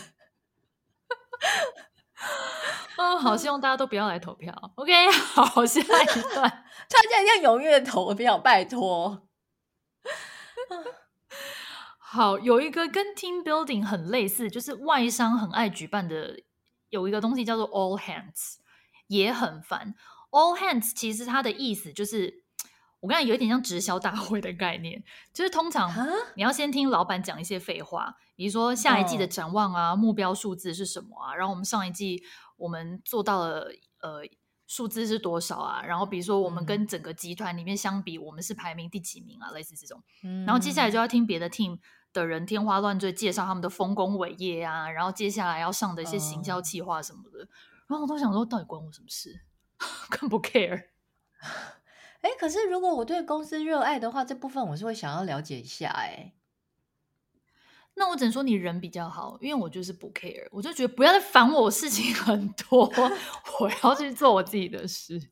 [2.97, 4.71] 嗯，好，希望大家都不要来投票。
[4.75, 6.49] OK，好，下一段，
[6.89, 9.27] 大家一定要踊跃投票，拜托。
[11.97, 16.41] 好，有一个跟 team building 很类似，就是外商很爱举办的，
[16.89, 18.55] 有一个东西叫做 all hands，
[19.07, 19.93] 也很烦。
[20.31, 22.46] all hands 其实它的意思就是。
[22.99, 25.91] 我刚才有一点像直销大会的概念，就是通常
[26.35, 32.23] 你要先听老板讲一些废话，比如说下一季的展望啊，目标数字是什么啊，然后我们上一季
[32.57, 34.21] 我们做到了呃
[34.65, 40.03] 数字是多少啊，然后比如说我们跟整个集团里面相比，我们是排名第几名啊，类似这种。
[40.45, 41.79] 然后接下来就要听别的 team
[42.11, 47.47] 的人天花乱坠介绍他们的丰功伟业啊，然后接下来要上的一些行销计划什么的，
[47.87, 49.41] 然后我都想说，到底关我什么事？
[50.09, 50.87] 更不 care。
[52.27, 55.87] 哎，可是如果我对公司热爱的话，这部分我是会想要了解一下。
[55.91, 56.33] 哎，
[57.95, 62.91] 那我只能说你人比较好，因为我就是不 care，我就觉得不要再烦我，事情很多，
[63.61, 65.29] 我要去做我自己的事。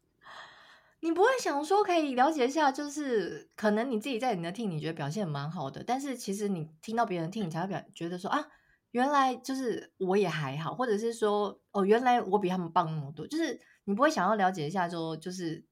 [1.02, 8.48] 你不会想说可以了解一下，就是可能你自己在你的 team 你觉得表现蛮好的，但是其实你听到别人 team 你才会表觉得说啊，
[8.92, 15.66] 原来就是我也还好，或者是说哦，原来我比他们棒那么多，就是你不会想要了解一下，说就是。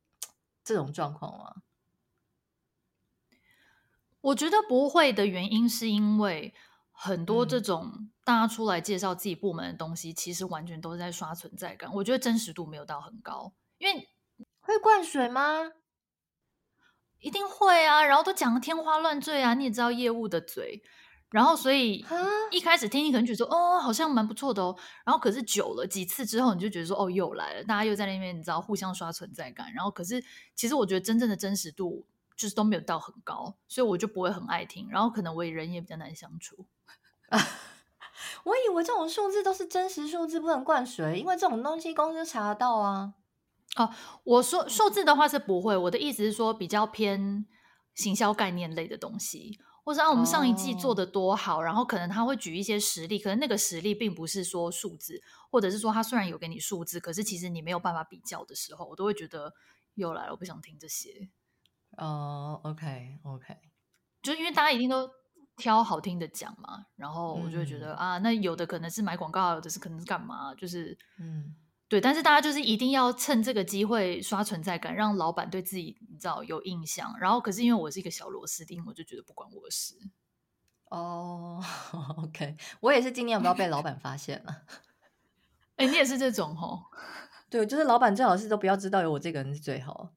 [0.63, 1.55] 这种状况吗？
[4.21, 6.53] 我觉得不会的原因是因为
[6.91, 11.93] 很多这种大家出来介绍自己部门的东西，其实完全都是在刷存在感。
[11.93, 14.09] 我觉得真实度没有到很高，因为
[14.61, 15.73] 会灌水吗？
[17.19, 20.81] 一定会啊，然后都讲的天花乱坠啊，你也知道业务的嘴。
[21.33, 22.05] 然后，所以
[22.51, 24.75] 一开始听你可能觉得说，哦，好像蛮不错的哦。
[25.03, 29.73] 然后，可是久了几次之后，你就觉得说，哦，又来了，大家又在那边，你知道，互相刷存在感。
[29.73, 32.05] 然后，可是其实我觉得真正的真实度
[32.37, 34.87] 就是都没有到很高，所以我就不会很爱听。
[34.91, 36.67] 然后，可能我也人也比较难相处。
[38.45, 43.15] 我以为这种数字都是真实数字，不能灌水，因为这种东西公司查得到啊。
[43.75, 43.89] 哦，
[44.23, 47.47] 我说数字的话是不会，我的意思是说比较偏
[47.95, 49.57] 行销概念类的东西。
[49.83, 51.65] 或者啊，我们上一季做的多好，oh.
[51.65, 59.53] 然后可能他会举一些实例，可能那个实例并不是说数字，或者是说他虽然有给你数字，可是其实你没有办法比较的时候，我都会觉得
[59.95, 61.29] 又来了，我不想听这些。
[61.97, 63.57] 哦、uh,，OK OK，
[64.21, 65.09] 就是因为大家一定都
[65.57, 71.55] 挑好听的讲嘛，然后我就会觉得、嗯、啊，那有的可能是买广告，有的是可能是干嘛，就是嗯。
[71.93, 77.15] 对，但是大家就是一定要趁这个机会刷存在感，让老板对自己你知道有印象。
[77.19, 79.93] 然后，可是因为我是一个小螺丝钉，我就觉得不关我的事。
[80.89, 84.63] 哦、oh,，OK，我也是今年有没有被老板发现了？
[85.77, 86.81] 哎，你也是这种哦？
[87.47, 90.13] 对，就是老板最好是都不要知道有我这个人是最好。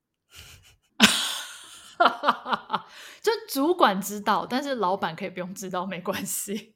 [3.20, 6.74] 就主管知道，但是老板可以不用知道，没关系。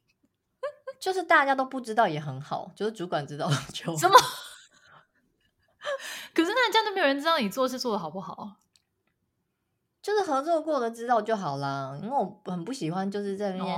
[1.00, 4.14] 就是大家都不知道也很好，就是主管知道就什么？
[6.84, 8.56] 都没有人知道你做事做的好不好，
[10.02, 11.98] 就是合作过的知道就好啦。
[12.02, 13.76] 因为我很不喜欢就是在那边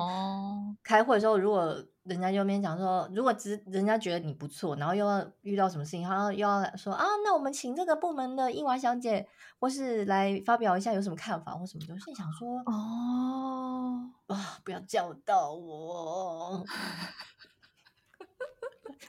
[0.82, 9.28] 开会的时候，如果人家右边讲说，如果只人家觉得你不错，然后又要遇到什么事情，然后又要说啊，那我们请这个部门的英娃小姐，
[9.60, 16.64] 或是来发表一下有什么看法或什么东西想说哦啊，不要叫到我。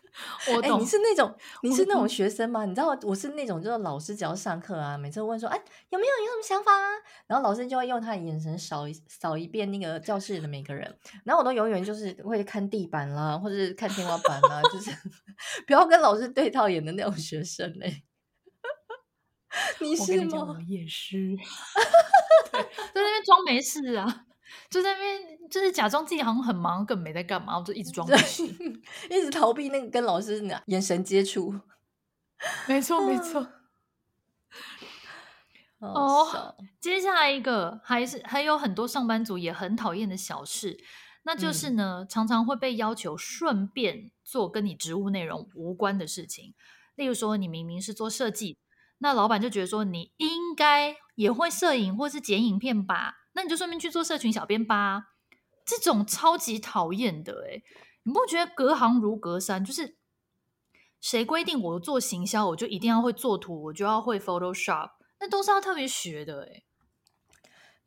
[0.53, 2.65] 我懂、欸，你是那种你是那种学生吗？
[2.65, 6.89] 你知道我是那种，就是老师只要上课啊，每次问说，哎、欸，有没有有什么想法啊？
[7.27, 14.91] 然后老师就会用他的眼神扫一扫一遍那个教室里的每个人，然后我都永远就是会看地板啦，或者是看天花板啦，就是
[15.65, 18.03] 不要跟老师对套眼的那种学生嘞、欸。
[19.79, 20.47] 你是吗？
[20.49, 21.36] 我也是，
[22.51, 22.60] 在
[22.95, 24.25] 那边装没事啊。
[24.70, 28.08] 就在那边，就是假装自己好像很忙，根本没在干嘛，我就一直装，
[29.10, 31.54] 一直逃避那个跟老师那眼神接触。
[32.68, 33.48] 没错，没错。
[35.80, 40.78] 哦，接下来一个还是还有很多上班族也很讨厌的小事，
[41.24, 46.54] 那就是呢，嗯、常常会被要求顺便做跟你职务内容无关的事情。
[46.96, 48.58] 例如说，你明明是做设计，
[49.00, 53.23] 那老板就觉得说你应该也会摄影或是剪影片吧。
[53.34, 55.10] 那你就顺便去做社群小编吧，
[55.65, 57.63] 这种超级讨厌的诶，
[58.04, 59.63] 你不觉得隔行如隔山？
[59.63, 59.98] 就是
[61.02, 66.65] 谁规定我做行销，我就一定要会做图，我就要会 Photoshop，那都是要特别学的诶。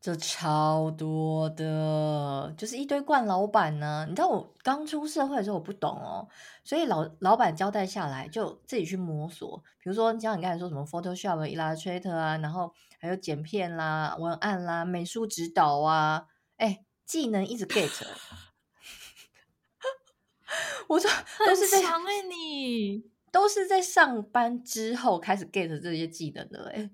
[0.01, 4.07] 这超多的，就是一堆惯老板呢。
[4.09, 6.29] 你知道我刚出社会的时候我不懂哦，
[6.65, 9.59] 所以老老板交代下来就自己去摸索。
[9.83, 12.73] 比如说像你刚才说什么 Photoshop、Illustrator 啊，然后。
[12.99, 17.91] 还有剪片啦、文案啦、美术指导啊，哎，技能一直 get。
[20.89, 21.11] 我说
[21.47, 26.91] 都是在强哎，你都是在上班之后开始 get 这些技能的哎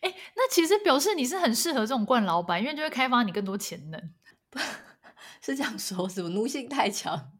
[0.00, 4.14] 哎，那其实表示你是很适合这种惯老板，因为就会开发你更多潜能。
[5.42, 6.28] 是这样说，是不？
[6.28, 7.32] 奴性太强，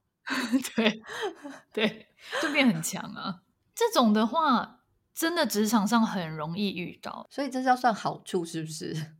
[0.75, 1.03] 对
[1.73, 2.09] 对，
[2.43, 3.43] 就变很强啊。
[3.75, 4.81] 这种的话。
[5.15, 9.15] 真的职场上很容易遇到，所以这是要算好处，是不是？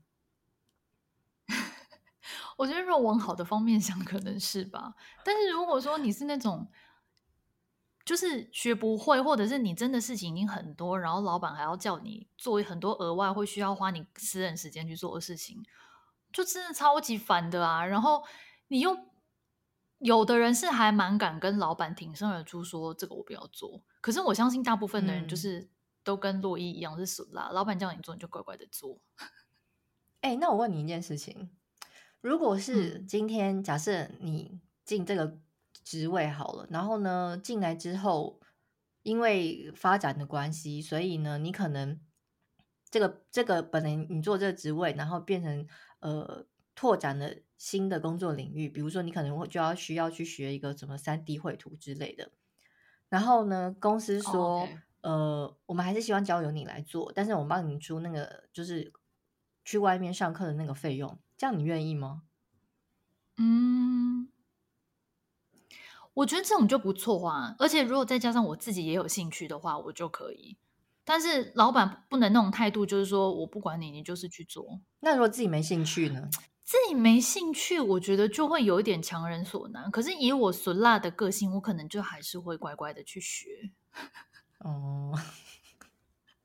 [2.59, 4.95] 我觉得若往好的方面想，可能是吧。
[5.25, 6.69] 但是如果说你是那种，
[8.05, 15.63] 就是学不会，或者是你真的事情已经很多，然后老板还要叫你做很多额外会需要花你私人时间去做的事情，
[16.33, 17.85] 就真的超级烦的啊。
[17.85, 18.23] 然后
[18.69, 18.97] 你又
[19.99, 23.83] 有的人是还蛮敢跟老板挺身而出，说这个我不要做。
[24.01, 25.59] 可是我相信大部分的人就是。
[25.61, 25.69] 嗯
[26.05, 29.01] 都跟洛伊一样是损啦，老板叫你做你就乖乖的做。
[30.21, 31.49] 哎、欸，那我问你一件事情：
[32.21, 35.39] 如果是今天假设你进这个
[35.85, 38.41] 职位好了，然后呢进来之后，
[39.03, 42.01] 因为发展的关系，所以呢你可能
[42.91, 45.67] 这个这个本来你做这个职位，然后变成
[46.01, 52.33] 呃拓展了新的工作领域，比如说你可能会就要需要去学一个什么三 D 绘图之类的，
[53.09, 54.61] 然后呢公司说。
[54.61, 54.79] Oh, okay.
[55.05, 58.91] 呃，我们还是希望交由你来做，但是我们帮你出那个就是
[59.63, 62.23] 去外面上课的那个费用，这样你愿意吗？
[63.37, 64.31] 嗯，
[66.15, 70.57] 我觉得这种就不错啊，而且如果再加上我自己也有兴趣的话，我就可以。
[71.05, 74.81] 但是老板不能那种态度，就是说我不管你，你就是去做。
[75.01, 76.31] 那如果自己没兴趣呢？
[76.63, 79.91] 自己没兴趣，我觉得就会有一点强人所难。
[79.91, 83.71] 可是以我俗辣的个性，我可能就还是会乖乖的去学。
[84.61, 85.13] 哦、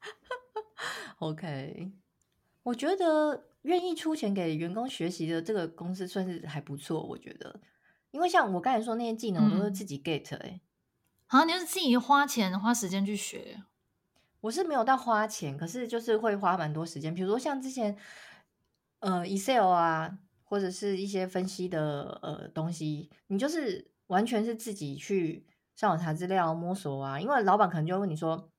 [1.19, 1.93] oh.，OK，
[2.63, 7.01] 我觉得愿意出钱给员工学习的这个公司算是还不错。
[7.01, 7.61] 我觉得，
[8.11, 10.61] 因为像我刚才说那些技能，我都是自己 get 哎、欸。
[11.27, 13.63] 好、嗯，你是自己花钱花时间去学？
[14.41, 17.13] 我是没有到花钱，可是就是会花蛮多时间。
[17.13, 17.97] 比如说像之前，
[18.99, 25.45] 呃，Excel 啊，或者是一些分析的呃东西，你就是完全是自己去。
[25.75, 28.49] 上网查资料、摸索啊，因为老板可能就会问你说，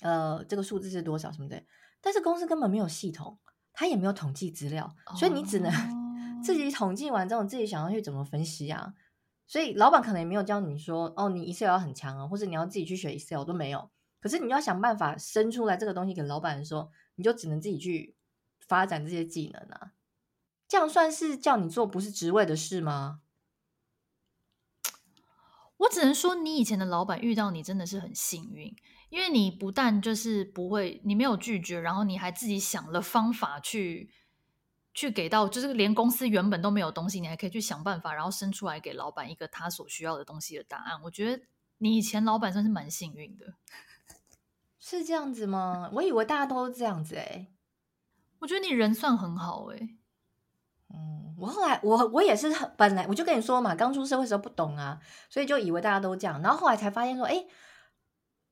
[0.00, 1.62] 呃，这个数字是多少什么的，
[2.00, 3.38] 但是公司根本没有系统，
[3.72, 5.70] 他也没有统计资料，所以你只能
[6.44, 8.94] 自己统计完之后，自己想要去怎么分析啊。
[9.46, 13.90] 所以老板可能也没有教你说，哦，你 Excel 要很强啊，或者你要自己去学 Excel 都没有。
[14.20, 18.14] 可是你要想办法生出来这个东西给老板说，你就只能自己去
[18.60, 19.92] 发展这些技能啊。
[20.66, 23.20] 这样算是叫你做不是职位的事吗？
[25.76, 28.74] 我只能说，你以前的老板遇到你真的是很幸运，
[29.10, 34.10] 因为你不但就是不会，你没有拒绝，然后你还自己想了方法去
[34.94, 40.98] 去给到，就是连公司原本都没有东西，你还可以去想办法，然后生出来给老板一个他所需要的东西的答案。
[41.02, 41.42] 我觉得
[41.78, 43.54] 你以前老板算是蛮幸运的，
[44.78, 45.90] 是这样子吗？
[45.92, 47.52] 我以为大家都是这样子哎、欸，
[48.38, 49.96] 我觉得你人算很好哎、欸，
[50.94, 51.20] 嗯。
[51.36, 57.44] 我后来我我也是本来我就跟你说嘛，刚出社会时候不懂啊，所以就以为大家都这样，然后后来才发现说，哎，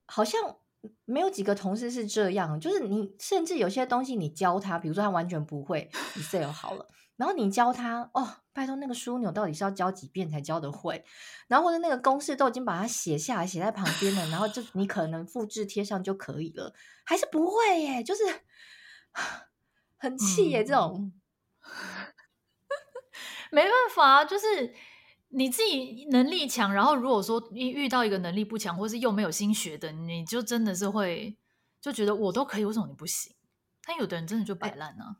[0.06, 0.56] 好像
[1.04, 11.04] 没有几个同事是这样，就是你甚至有些东西你教他，比如说他完全不会 Excel 好了，然后你教他哦，拜托那个枢纽到底是要教几遍才教得会，
[11.48, 16.74] 然后或者那个公式都已经把它写下来写在旁边了，然后就 你可能复制贴上就可以了，
[17.04, 18.24] 还是不会耶，就是
[19.98, 20.94] 很气耶，这种。
[20.98, 21.12] 嗯
[23.52, 24.74] 没办法，就是
[25.34, 31.36] 你自己能力强，然后如果说一遇到一个能力不强，或是又没有心学的，你就真的是会
[31.80, 33.34] 就觉得我都可以，为什么你不行？
[33.84, 35.16] 但有的人真的就摆烂呢。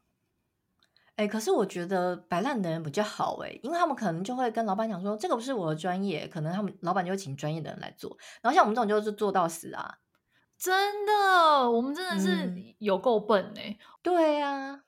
[1.17, 8.17] 哎，可是我觉得摆烂的人比较好哎，因为他们可能就会跟老板讲说，这个不是我的专业，可能他们老板就会请专业的人来做。
[8.41, 9.99] 然后像我们这种就是做到死啊，
[10.59, 13.77] 真的，我们真的是有够笨哎、嗯。
[14.03, 14.83] 对啊。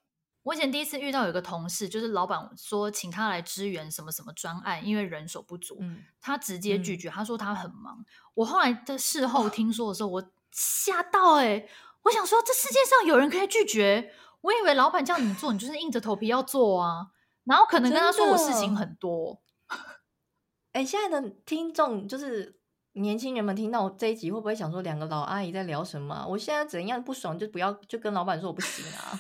[0.45, 7.13] 我以前第一次遇到有一个同事，就是老板说请他来支援什么什么专案，因为人手不足，嗯、他直接拒绝、嗯。
[7.13, 8.05] 他说他很忙。
[8.35, 11.69] 我后来的事后听说的时候，我吓到哎、欸！
[12.03, 14.13] 我想说，这世界上有人可以拒绝？
[14.43, 17.07] 我以为老板叫你做，你就是硬着头皮要做啊。
[17.45, 19.41] 然后可能跟他说我事情很多。
[20.73, 22.61] 哎，现在的听众就是
[22.93, 26.27] 年轻人们听到我这一集，会不会想说两个老阿姨在聊什么？
[26.29, 29.19] 我现在怎样不爽就不要就跟老板说我不行啊。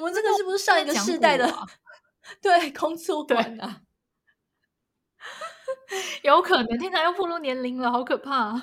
[0.00, 1.46] 我们这个是不是上一个世代的？
[1.52, 1.68] 啊、
[2.40, 3.82] 对，工作观啊，
[6.24, 6.78] 有可能。
[6.78, 8.56] 天哪，又暴露年龄了，好可怕！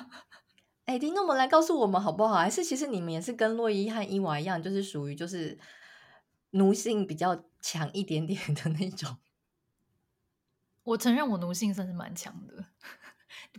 [0.86, 2.34] 哎、欸，听众们来告诉我们好不好？
[2.34, 5.58] 还是其实你们也是跟洛伊和伊娃一样，就是属于就是
[6.50, 9.18] 奴性比较强一点点的那种？
[10.82, 12.64] 我承认我奴性算是蛮强的，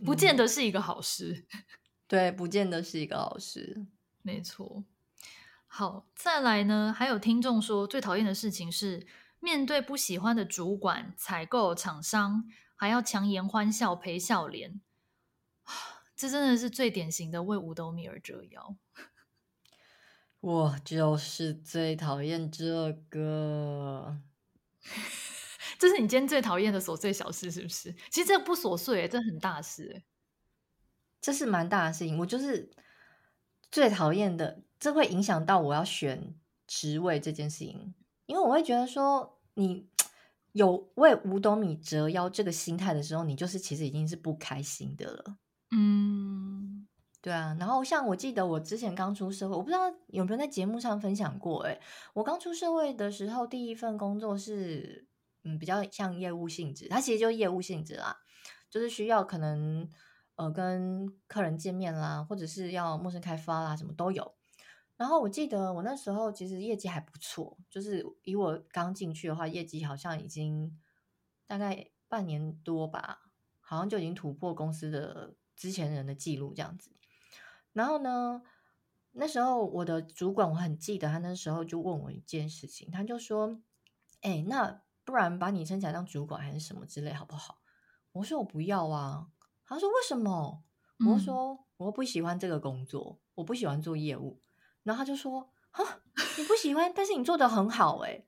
[0.04, 1.46] 不见得是一个好事。
[1.54, 1.64] 嗯、
[2.08, 3.86] 对，不见得是一个好事。
[4.22, 4.84] 没错。
[5.72, 6.92] 好，再来呢？
[6.92, 9.06] 还有听众说，最讨厌的事情是
[9.38, 12.44] 面对不喜欢的主管、采购厂商，
[12.74, 14.80] 还要强颜欢笑、陪笑脸。
[16.16, 18.76] 这真的是最典型的为五斗米而折腰。
[20.40, 24.18] 我就是最讨厌这个。
[25.78, 27.94] 这是你今天最讨厌的琐碎小事，是不是？
[28.10, 30.02] 其实这不琐碎，这很大事。
[31.20, 32.18] 这是蛮大的事情。
[32.18, 32.72] 我就是
[33.70, 34.64] 最讨厌的。
[34.80, 36.34] 这会影响到我要选
[36.66, 39.86] 职位这件事情，因为我会觉得说，你
[40.52, 45.36] 有为五斗米折腰这个心态的时候，你就是其实已经是不开心的了。
[45.70, 46.88] 嗯，
[47.20, 47.54] 对啊。
[47.60, 51.62] 然后像我记得我之前刚出社会，我不知道有没有在节目上分享过。
[51.64, 51.78] 诶，
[52.14, 55.06] 我刚出社会的时候，第一份工作是
[55.44, 58.16] 嗯比较像业务性质，它其实就是业务性质啦，
[58.70, 59.88] 就是需要可能
[60.36, 64.34] 呃跟客人见面啦，或者是要陌生开发啦，什么都有。
[65.00, 70.78] 然后我记得我那时候其实业绩还不错，就是以我刚进去的话，业绩好像已经
[71.46, 73.22] 大概半年多吧，
[73.60, 76.90] 好像就已经突破公司的之前人的记录这样子。
[77.72, 78.42] 然后呢，
[79.12, 83.58] 那时候我的主管我很记得，他那时候就问我一件事情，他就说
[84.20, 87.62] ：“哎，那不然把你升起来当主管还是什么之类好不好？”
[88.12, 89.28] 我说：“我不要啊。”
[89.64, 90.62] 他说：“为什么？”
[91.08, 94.42] 我说：“我不喜欢这个工作，我不喜欢做业务。”
[94.82, 96.00] 然后他就说：“哈，
[96.38, 98.26] 你不喜欢，但是你做的很好诶。”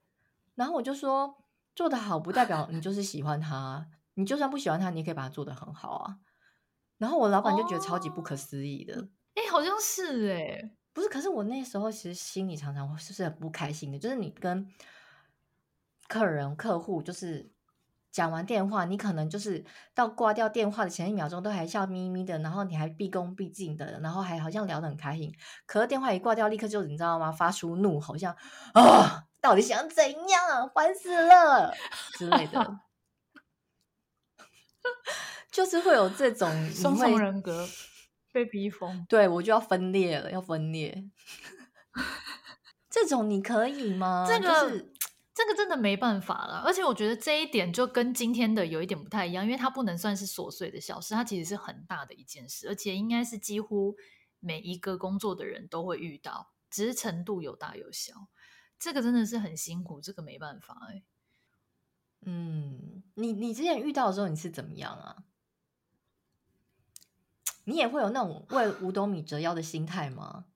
[0.55, 1.45] 然后我就说
[1.75, 6.19] ：“做的好不代表你就是喜欢他，你就算不喜欢他，你也可以把它做的很好啊。”
[6.99, 9.09] 然后我老板就觉得超级不可思议的。
[9.35, 11.09] 哎、哦，好像是诶，不是？
[11.09, 14.69] 可是我那时候其实心里常常是是很不开心的，就是你跟
[16.09, 17.51] 客人、客户就是。
[18.13, 25.35] 讲完电话，你可能就是到挂掉电话的前一秒钟都还笑眯眯的，然后你还毕恭毕敬的，然后还好像聊得很开心。
[25.65, 27.33] 可是电话一挂掉，立刻就你知道吗？
[27.33, 28.37] 发出怒吼，像
[28.75, 30.71] 啊，到底想怎样？
[30.75, 31.73] 烦死了
[32.19, 32.81] 之类的，
[35.51, 37.67] 就是会有这种双重人格
[38.31, 39.07] 被逼疯。
[39.09, 41.05] 对，我就要分裂了，要分裂。
[42.91, 44.27] 这种你可以吗？
[44.29, 44.61] 这个。
[44.61, 44.93] 就是
[45.35, 53.97] 这个真的没办法了，而且我觉得这一点就跟今天的有一点不太一样，因为它不能算是琐碎的小事，它其实是很大的一件事，而且应该是几乎
[54.41, 58.29] 每一个工作的人都会遇到，只是程度有大有小。
[58.79, 61.03] 这个真的是很辛苦，这个没办法哎。
[62.21, 65.25] 嗯，你你之前遇到的时候你是怎么样啊？
[67.65, 70.47] 你也会有那种为五斗米折腰的心态吗？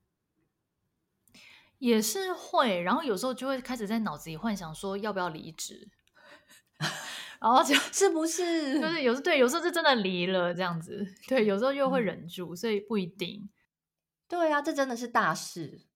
[1.78, 5.88] 也是会，然后有时候就会开始在脑子里幻想说要不要离职，
[7.40, 13.48] 然后就是不是就是有时对，有时候是真的离了这样子，对，有时候又会忍住，嗯，所以不一定。
[14.28, 15.86] 对啊，这真的是大事。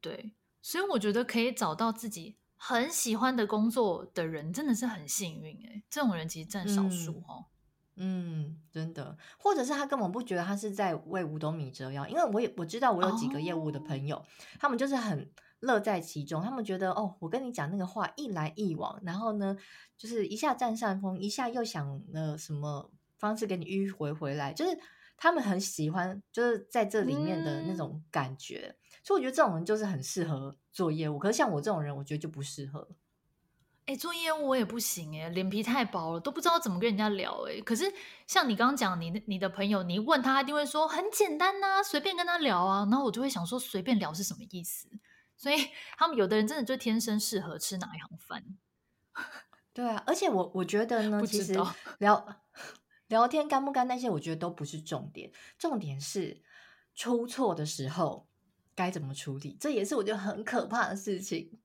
[0.00, 5.82] 对，所以我觉得可以找到自己很喜欢的工作的人，真的是很幸运哎。
[5.88, 7.46] 这种人其实占少数哦。
[7.46, 7.59] 嗯，
[7.96, 14.24] 嗯，真的，或者是他根本不觉得他是在为五斗米折腰，因为我也我知道我有几个业务的朋友，哦、
[14.58, 15.30] 他们就是很
[15.60, 19.56] 乐在其中，他们觉得哦，我跟你讲那个话一来一往，然后呢，
[19.98, 24.78] 就是一下占上风，一下又想了什么方式给你迂回回来，就是
[25.18, 31.18] 他们很喜欢就是在这里面的那种感觉，嗯、所以我觉得这种人就是很适合做业务。
[31.18, 32.88] 可是像我这种人，我觉得就不适合。
[33.90, 37.60] 哎，做业务我也不行哎，脸皮太薄了，都不知道怎么跟人家聊哎。
[37.62, 37.92] 可是
[38.24, 42.86] 像你刚刚讲，你你的朋友，你问他，他一定会说很简单呐、啊，随便跟他聊啊。
[42.88, 44.88] 然后我就会想说，随便聊是什么意思？
[45.36, 45.56] 所以
[45.98, 48.44] 他们有的人真的就天生适合吃哪一行饭。
[49.74, 51.52] 对啊，而且我我觉得呢，其实
[51.98, 52.42] 聊
[53.08, 56.40] 聊天干不干那些，我觉得都不是重点，重点是
[56.94, 58.28] 出错的时候
[58.76, 61.58] 该怎么处理，这也是我觉得很可怕的事情。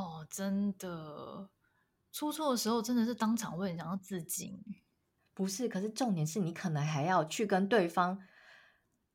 [0.00, 1.50] 哦，真的，
[2.10, 4.58] 出错的时候真的是当场会很想要自尽。
[5.34, 8.18] 不是，可是重点是你可能还要去跟对方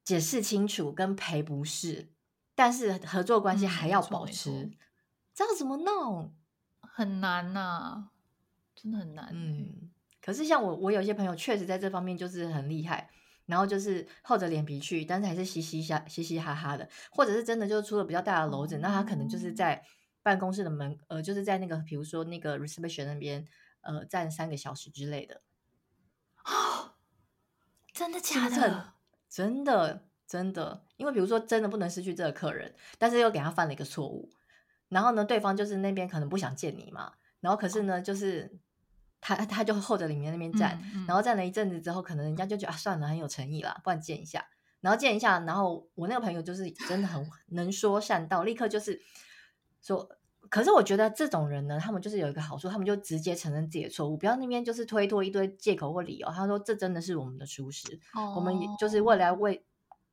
[0.03, 2.11] 解释清楚，跟赔不是，
[2.53, 4.73] 但是合作关系还要保持，嗯、
[5.33, 6.35] 这样怎么弄？
[6.81, 8.11] 很难呐、啊，
[8.75, 9.29] 真的很难。
[9.33, 13.09] 嗯，可是像我，我有些朋友确实在这方面就是很厉害，
[13.45, 19.83] 然后就是厚着脸皮去，但是还是嘻嘻哈嘻嘻哈哈的，或者是真的就出了比较大的篓子，嗯、那他可能就是在。
[20.25, 23.45] 办公室的门，呃，就是在那个，比如说那个 reception 那边，
[23.81, 25.43] 呃，站三个小时之类的。
[26.43, 26.95] 哦，
[27.93, 28.93] 真的假的？
[29.29, 34.31] 真的，真的，因为比如说真的不能失去这个客人，但是又给他犯了一个错误，
[34.89, 38.51] 然后呢，对方就是那边可能不想见你嘛，然后可是呢，就是
[39.21, 44.43] 他他就候着里面那边站，嗯嗯、然后站了一阵子之后，可能人家就觉得啊，算了，很有诚意啦，不然见一下，
[44.81, 47.23] 然后见一下，然后我那个朋友就是真的很
[47.53, 48.99] 能说善道，立刻就是。
[49.85, 50.09] 说，
[50.49, 56.27] 可是我觉得这种人呢，他们就是有一个好处，他们就直接承认自己的错误，不要那边就是推脱一堆借口或理由。
[56.29, 58.37] 他说：“这真的是我们的疏失，oh.
[58.37, 59.63] 我们就是为了为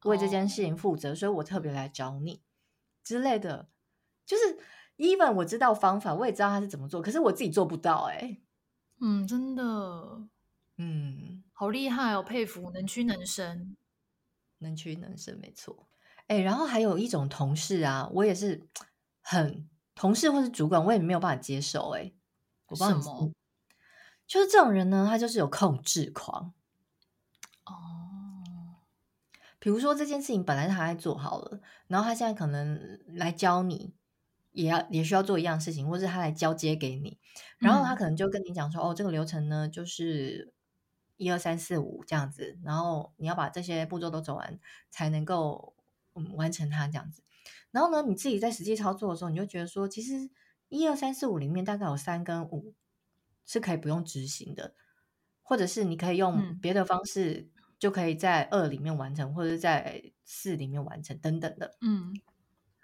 [0.04, 2.42] 为这件事情负责，所以我特别来找你
[3.02, 3.68] 之类的。”
[4.26, 4.58] 就是
[4.98, 8.16] even 我知道方法，我也知道他是怎么做，可是我自己做不到、欸。
[8.16, 8.40] 哎，
[9.00, 10.28] 嗯，真的，
[10.76, 13.74] 嗯，好厉害哦，佩服，能屈能伸，
[14.58, 15.88] 能屈能伸，没错。
[16.26, 18.68] 哎，然后还有一种同事啊，我也是。
[19.22, 21.90] 很同事或是主管，我也没有办法接受。
[21.90, 22.12] 哎，
[22.66, 23.32] 我不知道什么，
[24.26, 26.52] 就是这种人呢，他就是有控制狂。
[27.64, 28.76] 哦，
[29.58, 33.94] 比如说这件事情本来是他在做好了，然后他现在可能来教你，
[34.50, 37.18] 也要也需要做一样事情，或是他来交接给你，
[37.58, 40.52] 然后他可能就跟你讲说：“嗯、哦，这个流程呢，就是
[41.16, 44.58] 一二三四五这样子，然后你要把这些步骤都走完，
[44.90, 45.74] 才能够
[46.14, 47.22] 嗯完成它这样子。”
[47.72, 50.30] 然后呢，你自己在实际操作的时候，你就觉得说，其实
[50.68, 52.74] 一二三四五里面大概有三跟五
[53.44, 54.74] 是可以不用执行的，
[55.42, 61.76] 或者是你可以用别的方式就可以在二里面完成，嗯、或者是在四里面完成等等的。
[61.80, 62.12] 嗯，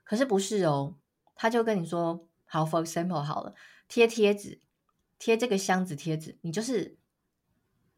[0.03, 0.97] 可是不是哦，
[1.37, 3.55] 他就跟你说，好，for example，好了，
[3.87, 4.61] 贴贴纸，
[5.19, 6.99] 贴这个箱子贴纸，你就是。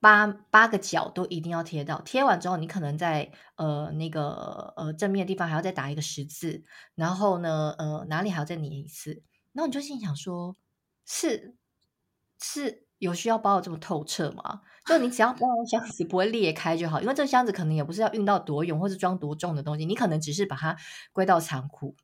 [0.00, 9.22] 八八个角都一定要贴到，贴完之后，你可能在呃那个呃正面的地方还要再打一个十字，然后呢呃哪里还要再粘一次，
[9.52, 10.56] 然后你就心想说，
[11.04, 11.54] 是
[12.40, 14.62] 是有需要包的这么透彻吗？
[14.86, 15.40] 就你只要 包
[15.70, 20.76] 箱子不会裂开就好，因为这个箱子可能也不是要运到多远或是装多重的东西，你可能只是把它
[21.12, 21.94] 归到仓库。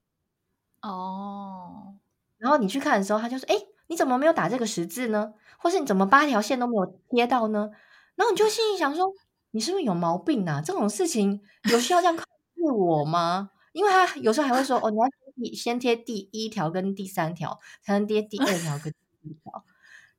[0.83, 1.97] 哦，
[2.39, 3.57] 然后你去看的时候，他就说，哎，
[3.89, 5.33] 你怎么没有打这个十字呢？
[5.59, 7.71] 或是你怎么八条线都没有贴到呢？
[8.17, 9.13] 然后你就心里想说，
[9.53, 10.61] 你是不是有毛病啊？
[10.65, 11.41] 这种事情
[11.71, 13.51] 有需要这样控制我吗？
[13.73, 15.07] 因为他有时候还会说，哦，你要
[15.55, 19.65] 先贴第一条跟第三条，才能贴第二条跟第四条。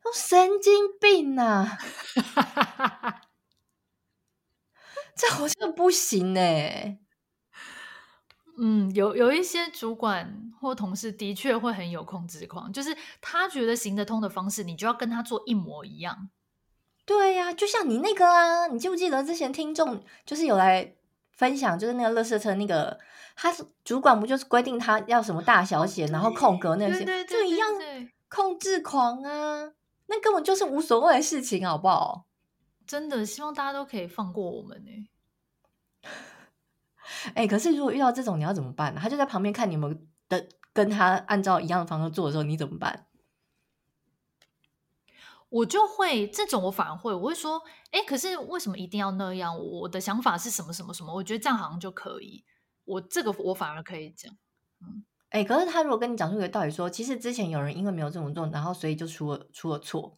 [0.03, 1.77] 都神经病呐、啊！
[5.17, 6.99] 这好像不行呢、欸。
[8.59, 16.29] 嗯，有有一些主管或同事的确会很有控制狂，就是他觉得行得通的方式，你就要跟他做一模一样。
[17.07, 20.93] 对呀、啊，就像你那个啊，你记不记得之前听众就是有来
[21.31, 22.99] 分享，就是那个垃圾车那个，
[23.33, 27.69] 他是主管不就是规定他要什么大小写，然后空格那些，就一样
[28.27, 29.71] 控制狂啊，
[30.07, 32.25] 那根本就是无所谓的事情，好不好？
[32.85, 35.09] 真的希望大家都可以放过我们呢。
[37.35, 38.99] 哎，可是如果遇到这种，你要怎么办呢？
[39.01, 43.07] 他就在旁边看你们的跟他按照一样的方式做的时候，你怎么办？
[45.49, 49.57] 我就会这种，我反而会，我会说，哎，可是为什么一定要那样？
[49.57, 51.13] 我的想法是什么什么什么？
[51.13, 52.43] 我觉得这样好像就可以。
[52.83, 54.33] 我这个我反而可以讲，
[54.81, 60.17] 嗯，哎、欸，可是他如果跟你讲出一个道理说，说其实之前有人因为没有这么做，然后所以就出了出了错。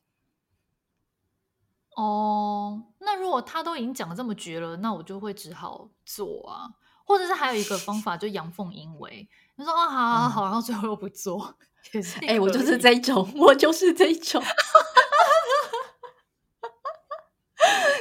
[1.96, 6.76] 哦，那如果他都已经讲的这么绝了，那我就会只好做啊。
[7.06, 9.28] 或者是还有一个方法，就阳奉阴违，
[9.60, 11.54] 你说哦，好好好，然后最后又不做，
[11.92, 12.18] 也是。
[12.20, 14.42] 哎、欸，我就是这种，我就是这种。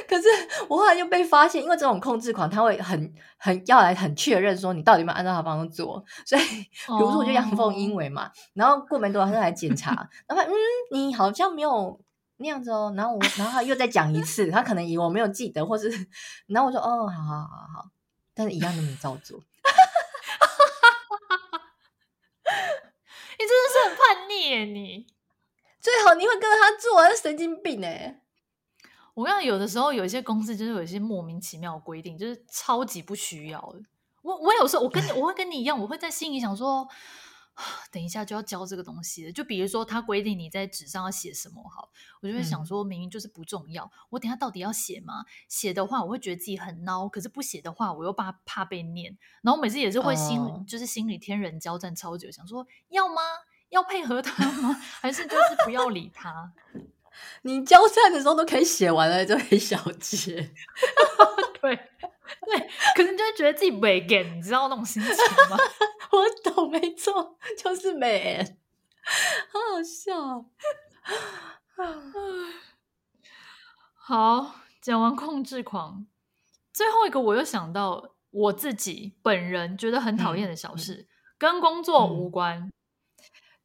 [0.07, 0.27] 可是
[0.69, 10.53] 我后来又被发现，因为这种控制狂，他会很很要来很确认说你到底有没有按照他方式做，所以比如说我就阳奉阴违嘛，然后过没多久他来检查，然后嗯，
[10.91, 11.99] 你好像没有
[12.37, 15.89] 那样子哦，然后我然后他又再讲一次，他可能以为我没有记得，或是
[16.47, 17.89] 然后我说哦，好好好好，
[18.33, 19.37] 但是一样都没照做，
[23.37, 25.07] 你真的是很叛逆耶，你
[25.79, 28.21] 最好你会跟着他做，是神经病哎。
[29.15, 33.81] 我跟你讲，有的时候有一些公司就是有一些莫名其妙的规定，就是超级不需要的。
[34.21, 36.87] 我我有时候我跟你我会跟你一样，我会在心里想说，
[37.91, 39.31] 等一下就要交这个东西了。
[39.31, 41.89] 就比如说他规定你在纸上要写什么，好，
[42.21, 45.25] 我就会想说，明明就是不重要，嗯、我等一下到底要写吗？
[45.47, 49.17] 写的话，我会觉得自己很孬；可是不写的话，我又怕怕被念。
[49.41, 53.21] 然后每次也是会心、哦、就是心里天人交战超久，想说要吗？
[53.69, 54.75] 要配合他吗？
[55.01, 56.51] 还是就是不要理他？
[57.43, 60.53] 你交战的时候都可以写完了，这位小姐。
[61.61, 65.11] 对对，可是你就会觉得自己没给，你知道那种心情
[65.49, 65.57] 吗？
[66.11, 68.57] 我懂，没错，就是美，
[69.51, 70.45] 好好笑。
[73.95, 76.05] 好，讲完控制狂，
[76.73, 81.07] 最后一个我又想到我自己本人觉得很讨厌的小事，嗯、
[81.37, 82.57] 跟工作无关。
[82.59, 82.71] 嗯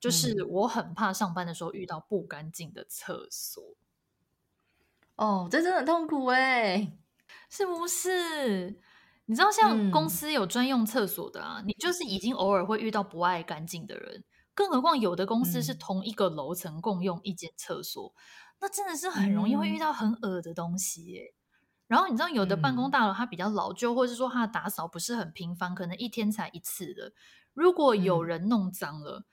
[0.04, 3.64] 就是我很怕上班的时候遇到不干净的厕所。
[5.16, 6.98] 哦，这真的很痛苦哎，
[7.48, 8.78] 是不是？
[9.24, 14.22] 你知道，像公司有专用厕所的啊，嗯、你就是已经偶尔会遇到不爱干净的人，
[14.54, 18.20] 更何况有的公司是同一个楼层共用一间厕所，嗯、
[18.60, 21.32] 那真的是很容易会遇到很恶的东西
[21.86, 27.14] 然后你知道，有的办公大楼它比较老旧，或者是说它的打扫不是很频繁，可能一天才一次的，
[27.54, 29.24] 如果有人弄脏了。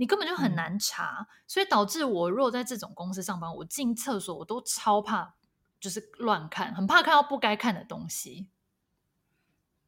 [0.00, 5.34] 嗯你根本就很难查，嗯、所以导致我如果在这种公司上班，我进厕所我都超怕，
[5.78, 8.48] 就是乱看，很怕看到不该看的东西。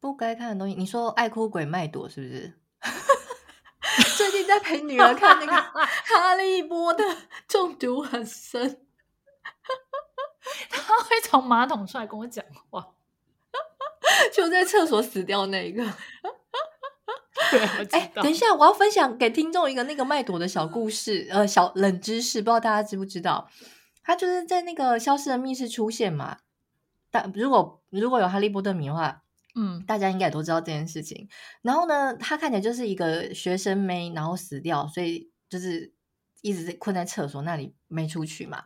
[0.00, 2.60] 不该看的东西，你说爱哭鬼麦朵是不是？
[4.18, 7.02] 最近在陪女儿看那个 《哈利波特》，
[7.48, 8.84] 中毒很深，
[10.68, 12.94] 他会从马桶出来跟我讲话，
[14.30, 15.82] 就在厕所死掉那一个。
[17.58, 23.48] 哎、欸，等一下，我要分享给听众一个那个麦朵的小故事，呃，小冷知识，不知道大家知不知道？
[24.02, 26.38] 他就是在那个消失的密室出现嘛。
[27.10, 29.22] 但如果如果有哈利波特迷的话，
[29.54, 31.28] 嗯，大家应该也都知道这件事情。
[31.62, 35.92] 然后呢，他看起来就是一个学生妹，然后死掉，所以就是
[36.40, 38.64] 一直困在厕所那里没出去嘛。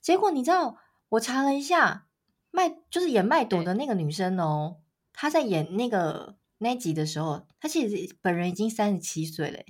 [0.00, 0.76] 结果你知道，
[1.10, 2.06] 我查了一下，
[2.50, 4.78] 麦就是演麦朵的那个女生哦，
[5.12, 6.36] 她在演那个。
[6.64, 9.60] 那集的时候，他其实本人已经三十七岁了。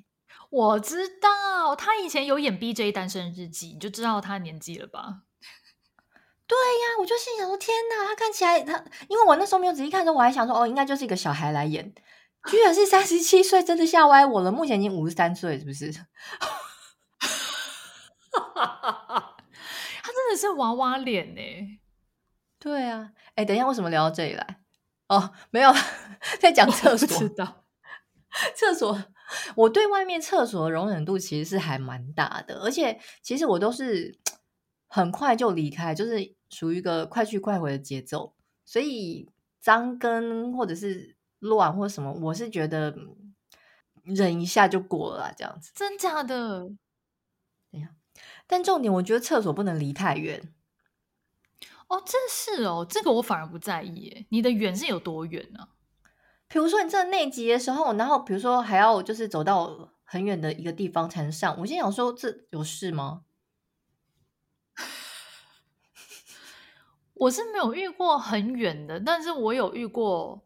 [0.51, 5.23] 我知道，他以前有演《BJ 单身日记》，你就知道他年纪了吧？
[6.47, 11.93] 对呀，我就心想说：天哪，他看起来他，因为我那时候没有仔细看的时候，我还想说：哦，应该就是一个小孩来演，
[12.49, 14.53] 居然是三十七岁，真的吓歪我了。
[14.53, 15.91] 目前已经五十三岁，是不是？
[18.31, 21.41] 他真的是娃娃脸呢。
[22.61, 24.64] 对啊，哎，等一下，为什么聊到这里来？
[25.09, 25.71] 哦，没有，
[26.41, 27.07] 在讲厕所。
[27.19, 27.65] 知 道
[28.57, 28.99] 厕所，
[29.55, 34.19] 我对外面厕所的容忍度其实是还蛮大的，而且其实我都是
[34.89, 38.35] 很快就离开，就是属于一个快去快回的节奏。
[38.65, 39.31] 所以
[39.61, 42.97] 脏跟或者是乱或什么，我是觉得
[44.03, 45.71] 忍一下就过了，这样子。
[45.75, 46.71] 真假的？
[47.71, 47.91] 对呀。
[48.47, 50.53] 但重点，我觉得厕所不能离太远。
[51.95, 54.27] 哦，这是哦，这个我反而不在意耶。
[54.31, 55.69] 你的远是有多远呢？
[56.49, 61.57] 比如说你这内急的时候，然后比如说还要就是走到很远的一个地方才能上。
[61.61, 63.23] 我心想说，这有事吗？
[67.15, 70.45] 我是没有遇过很远的，但是我有遇过，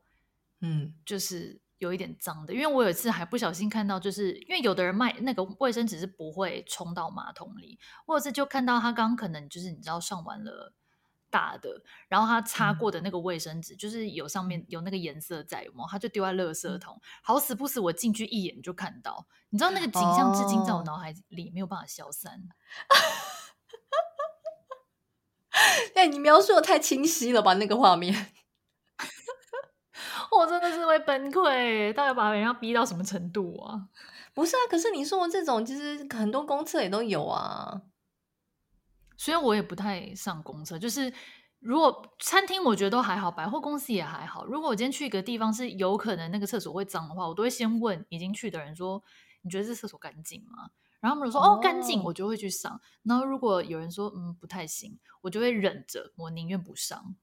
[0.60, 2.52] 嗯，就是有一点脏的。
[2.52, 10.74] 因为我有一次还不小心看到，就是因为有的人卖那个卫生纸是不会冲到马桶里，或者是就看到他刚刚可能就是你知道上完了。
[11.30, 15.88] 大的，然后他擦过的那个卫生纸，嗯、就是有上面有那个颜色在，有没有？
[15.88, 16.94] 他就丢在垃圾桶。
[16.96, 22.40] 嗯、好死不死，我进去一眼就看到，你知道那个景象至今在我脑海里没有办法消散。
[25.94, 27.54] 哎，你描述的太清晰了吧？
[27.54, 28.32] 那个画面，
[30.30, 33.88] 我真的是会崩溃，到底把人要逼到什么程度啊？
[34.32, 37.82] 不是啊，可是你说的这种，其实很多公厕也都有啊。
[39.18, 41.12] 所以我也不太上公厕，就是
[41.58, 44.46] 如果餐厅我觉得都还好，百货公司也还好。
[44.46, 49.02] 如果我今天去一个地方是有可能那个厕所会脏的话，我都会先问已经去的人说
[49.42, 52.80] ：“你觉得这厕所干净吗？”然后他们说：“哦，干净。”我就会去上。
[53.02, 57.16] 然后如果有人说：“嗯，不太行。”我就会忍着，我宁愿不上。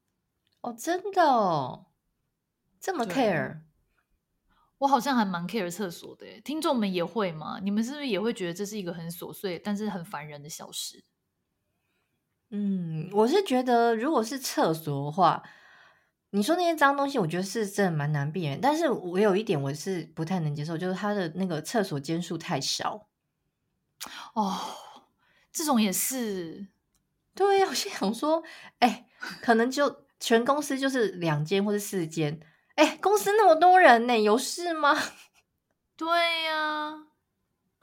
[0.60, 1.86] 哦，真的哦，
[2.82, 3.62] 这么 care？
[4.80, 6.41] 我好像还蛮 care 厕所的。
[6.41, 7.60] 听众们也会吗？
[7.64, 11.06] 你们是不是也会觉得这是一个很琐碎但是很烦人的小事？
[12.52, 15.41] 嗯，我是觉得，如果是厕所的话，
[16.30, 18.60] 你说那些脏东西，我觉得是真的蛮难避免。
[18.62, 23.08] 但是我有一点我是不太能接受，就是它的那个厕所间数太少。
[24.36, 24.60] 哦，
[25.52, 26.68] 这种也是。
[27.34, 28.43] 对呀，我心想说，
[28.80, 29.06] 哎、欸，
[29.41, 32.39] 可能就全公司就是两间或者四间，
[32.76, 34.96] 哎、欸，公司那么多人呢，有事吗？
[35.98, 37.08] 对呀。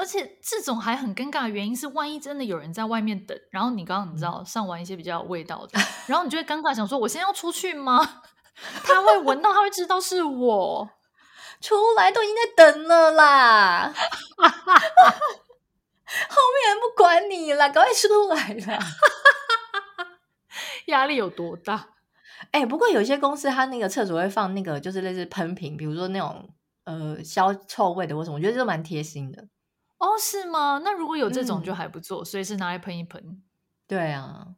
[0.02, 5.78] 而且这种还很尴尬的原因是，万一真的有人在外面等，然后你刚刚你知道上完一些比较有味道的，
[6.08, 8.22] 然后你就会尴尬，想说我现在要出去吗？
[8.82, 10.90] 他会闻到，他会知道是我
[11.62, 13.94] 出来，都已经在等了啦。
[14.42, 14.48] 后
[16.50, 18.82] 面人不管你了，赶快出来了。
[20.86, 21.90] 压力有多大？
[22.50, 26.50] 哎、欸，不过有些公司他那个厕所会放那个，就是类似喷瓶，比如说那种
[26.86, 29.46] 呃消臭味的或什么，我觉得这蛮贴心的。
[30.02, 30.80] 哦，是吗？
[30.82, 33.40] 那如果有这种就还不错，所以是拿来喷一喷。
[33.86, 34.56] 对啊，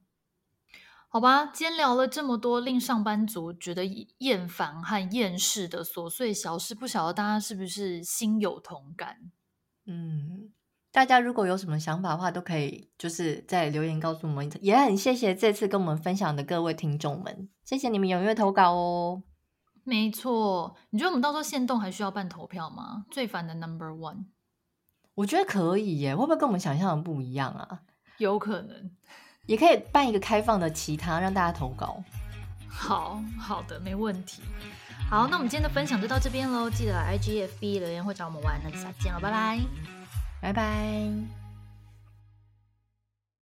[1.10, 3.84] 好吧，今天聊了这么多令上班族觉得
[4.18, 9.18] 厌烦和厌世的琐碎小事，不晓得大家是不是心有同感？
[9.84, 10.50] 嗯，
[10.90, 14.50] 大家如果有什么想法的话，都可以就是在留言告诉我们。
[14.62, 19.22] 也很谢谢这次跟我们分享的各位听众们，谢谢你们踊跃投稿哦。
[19.82, 23.04] 没错，你觉得我们到时候限动还需要办投票吗？
[23.10, 24.24] 最烦的 Number One。
[25.14, 27.80] 我觉得可以耶，会不会跟我们想象的不一样啊？
[28.18, 28.90] 有可能，
[29.46, 32.02] 也可以办一个开放的其他，让大家投稿。
[32.68, 34.42] 好好的，没问题。
[35.08, 39.60] 好，那我们今天的分享就到这边喽，记得来 IGFB 留言或找我们玩，那就下次见了，拜拜，
[40.40, 41.43] 拜拜。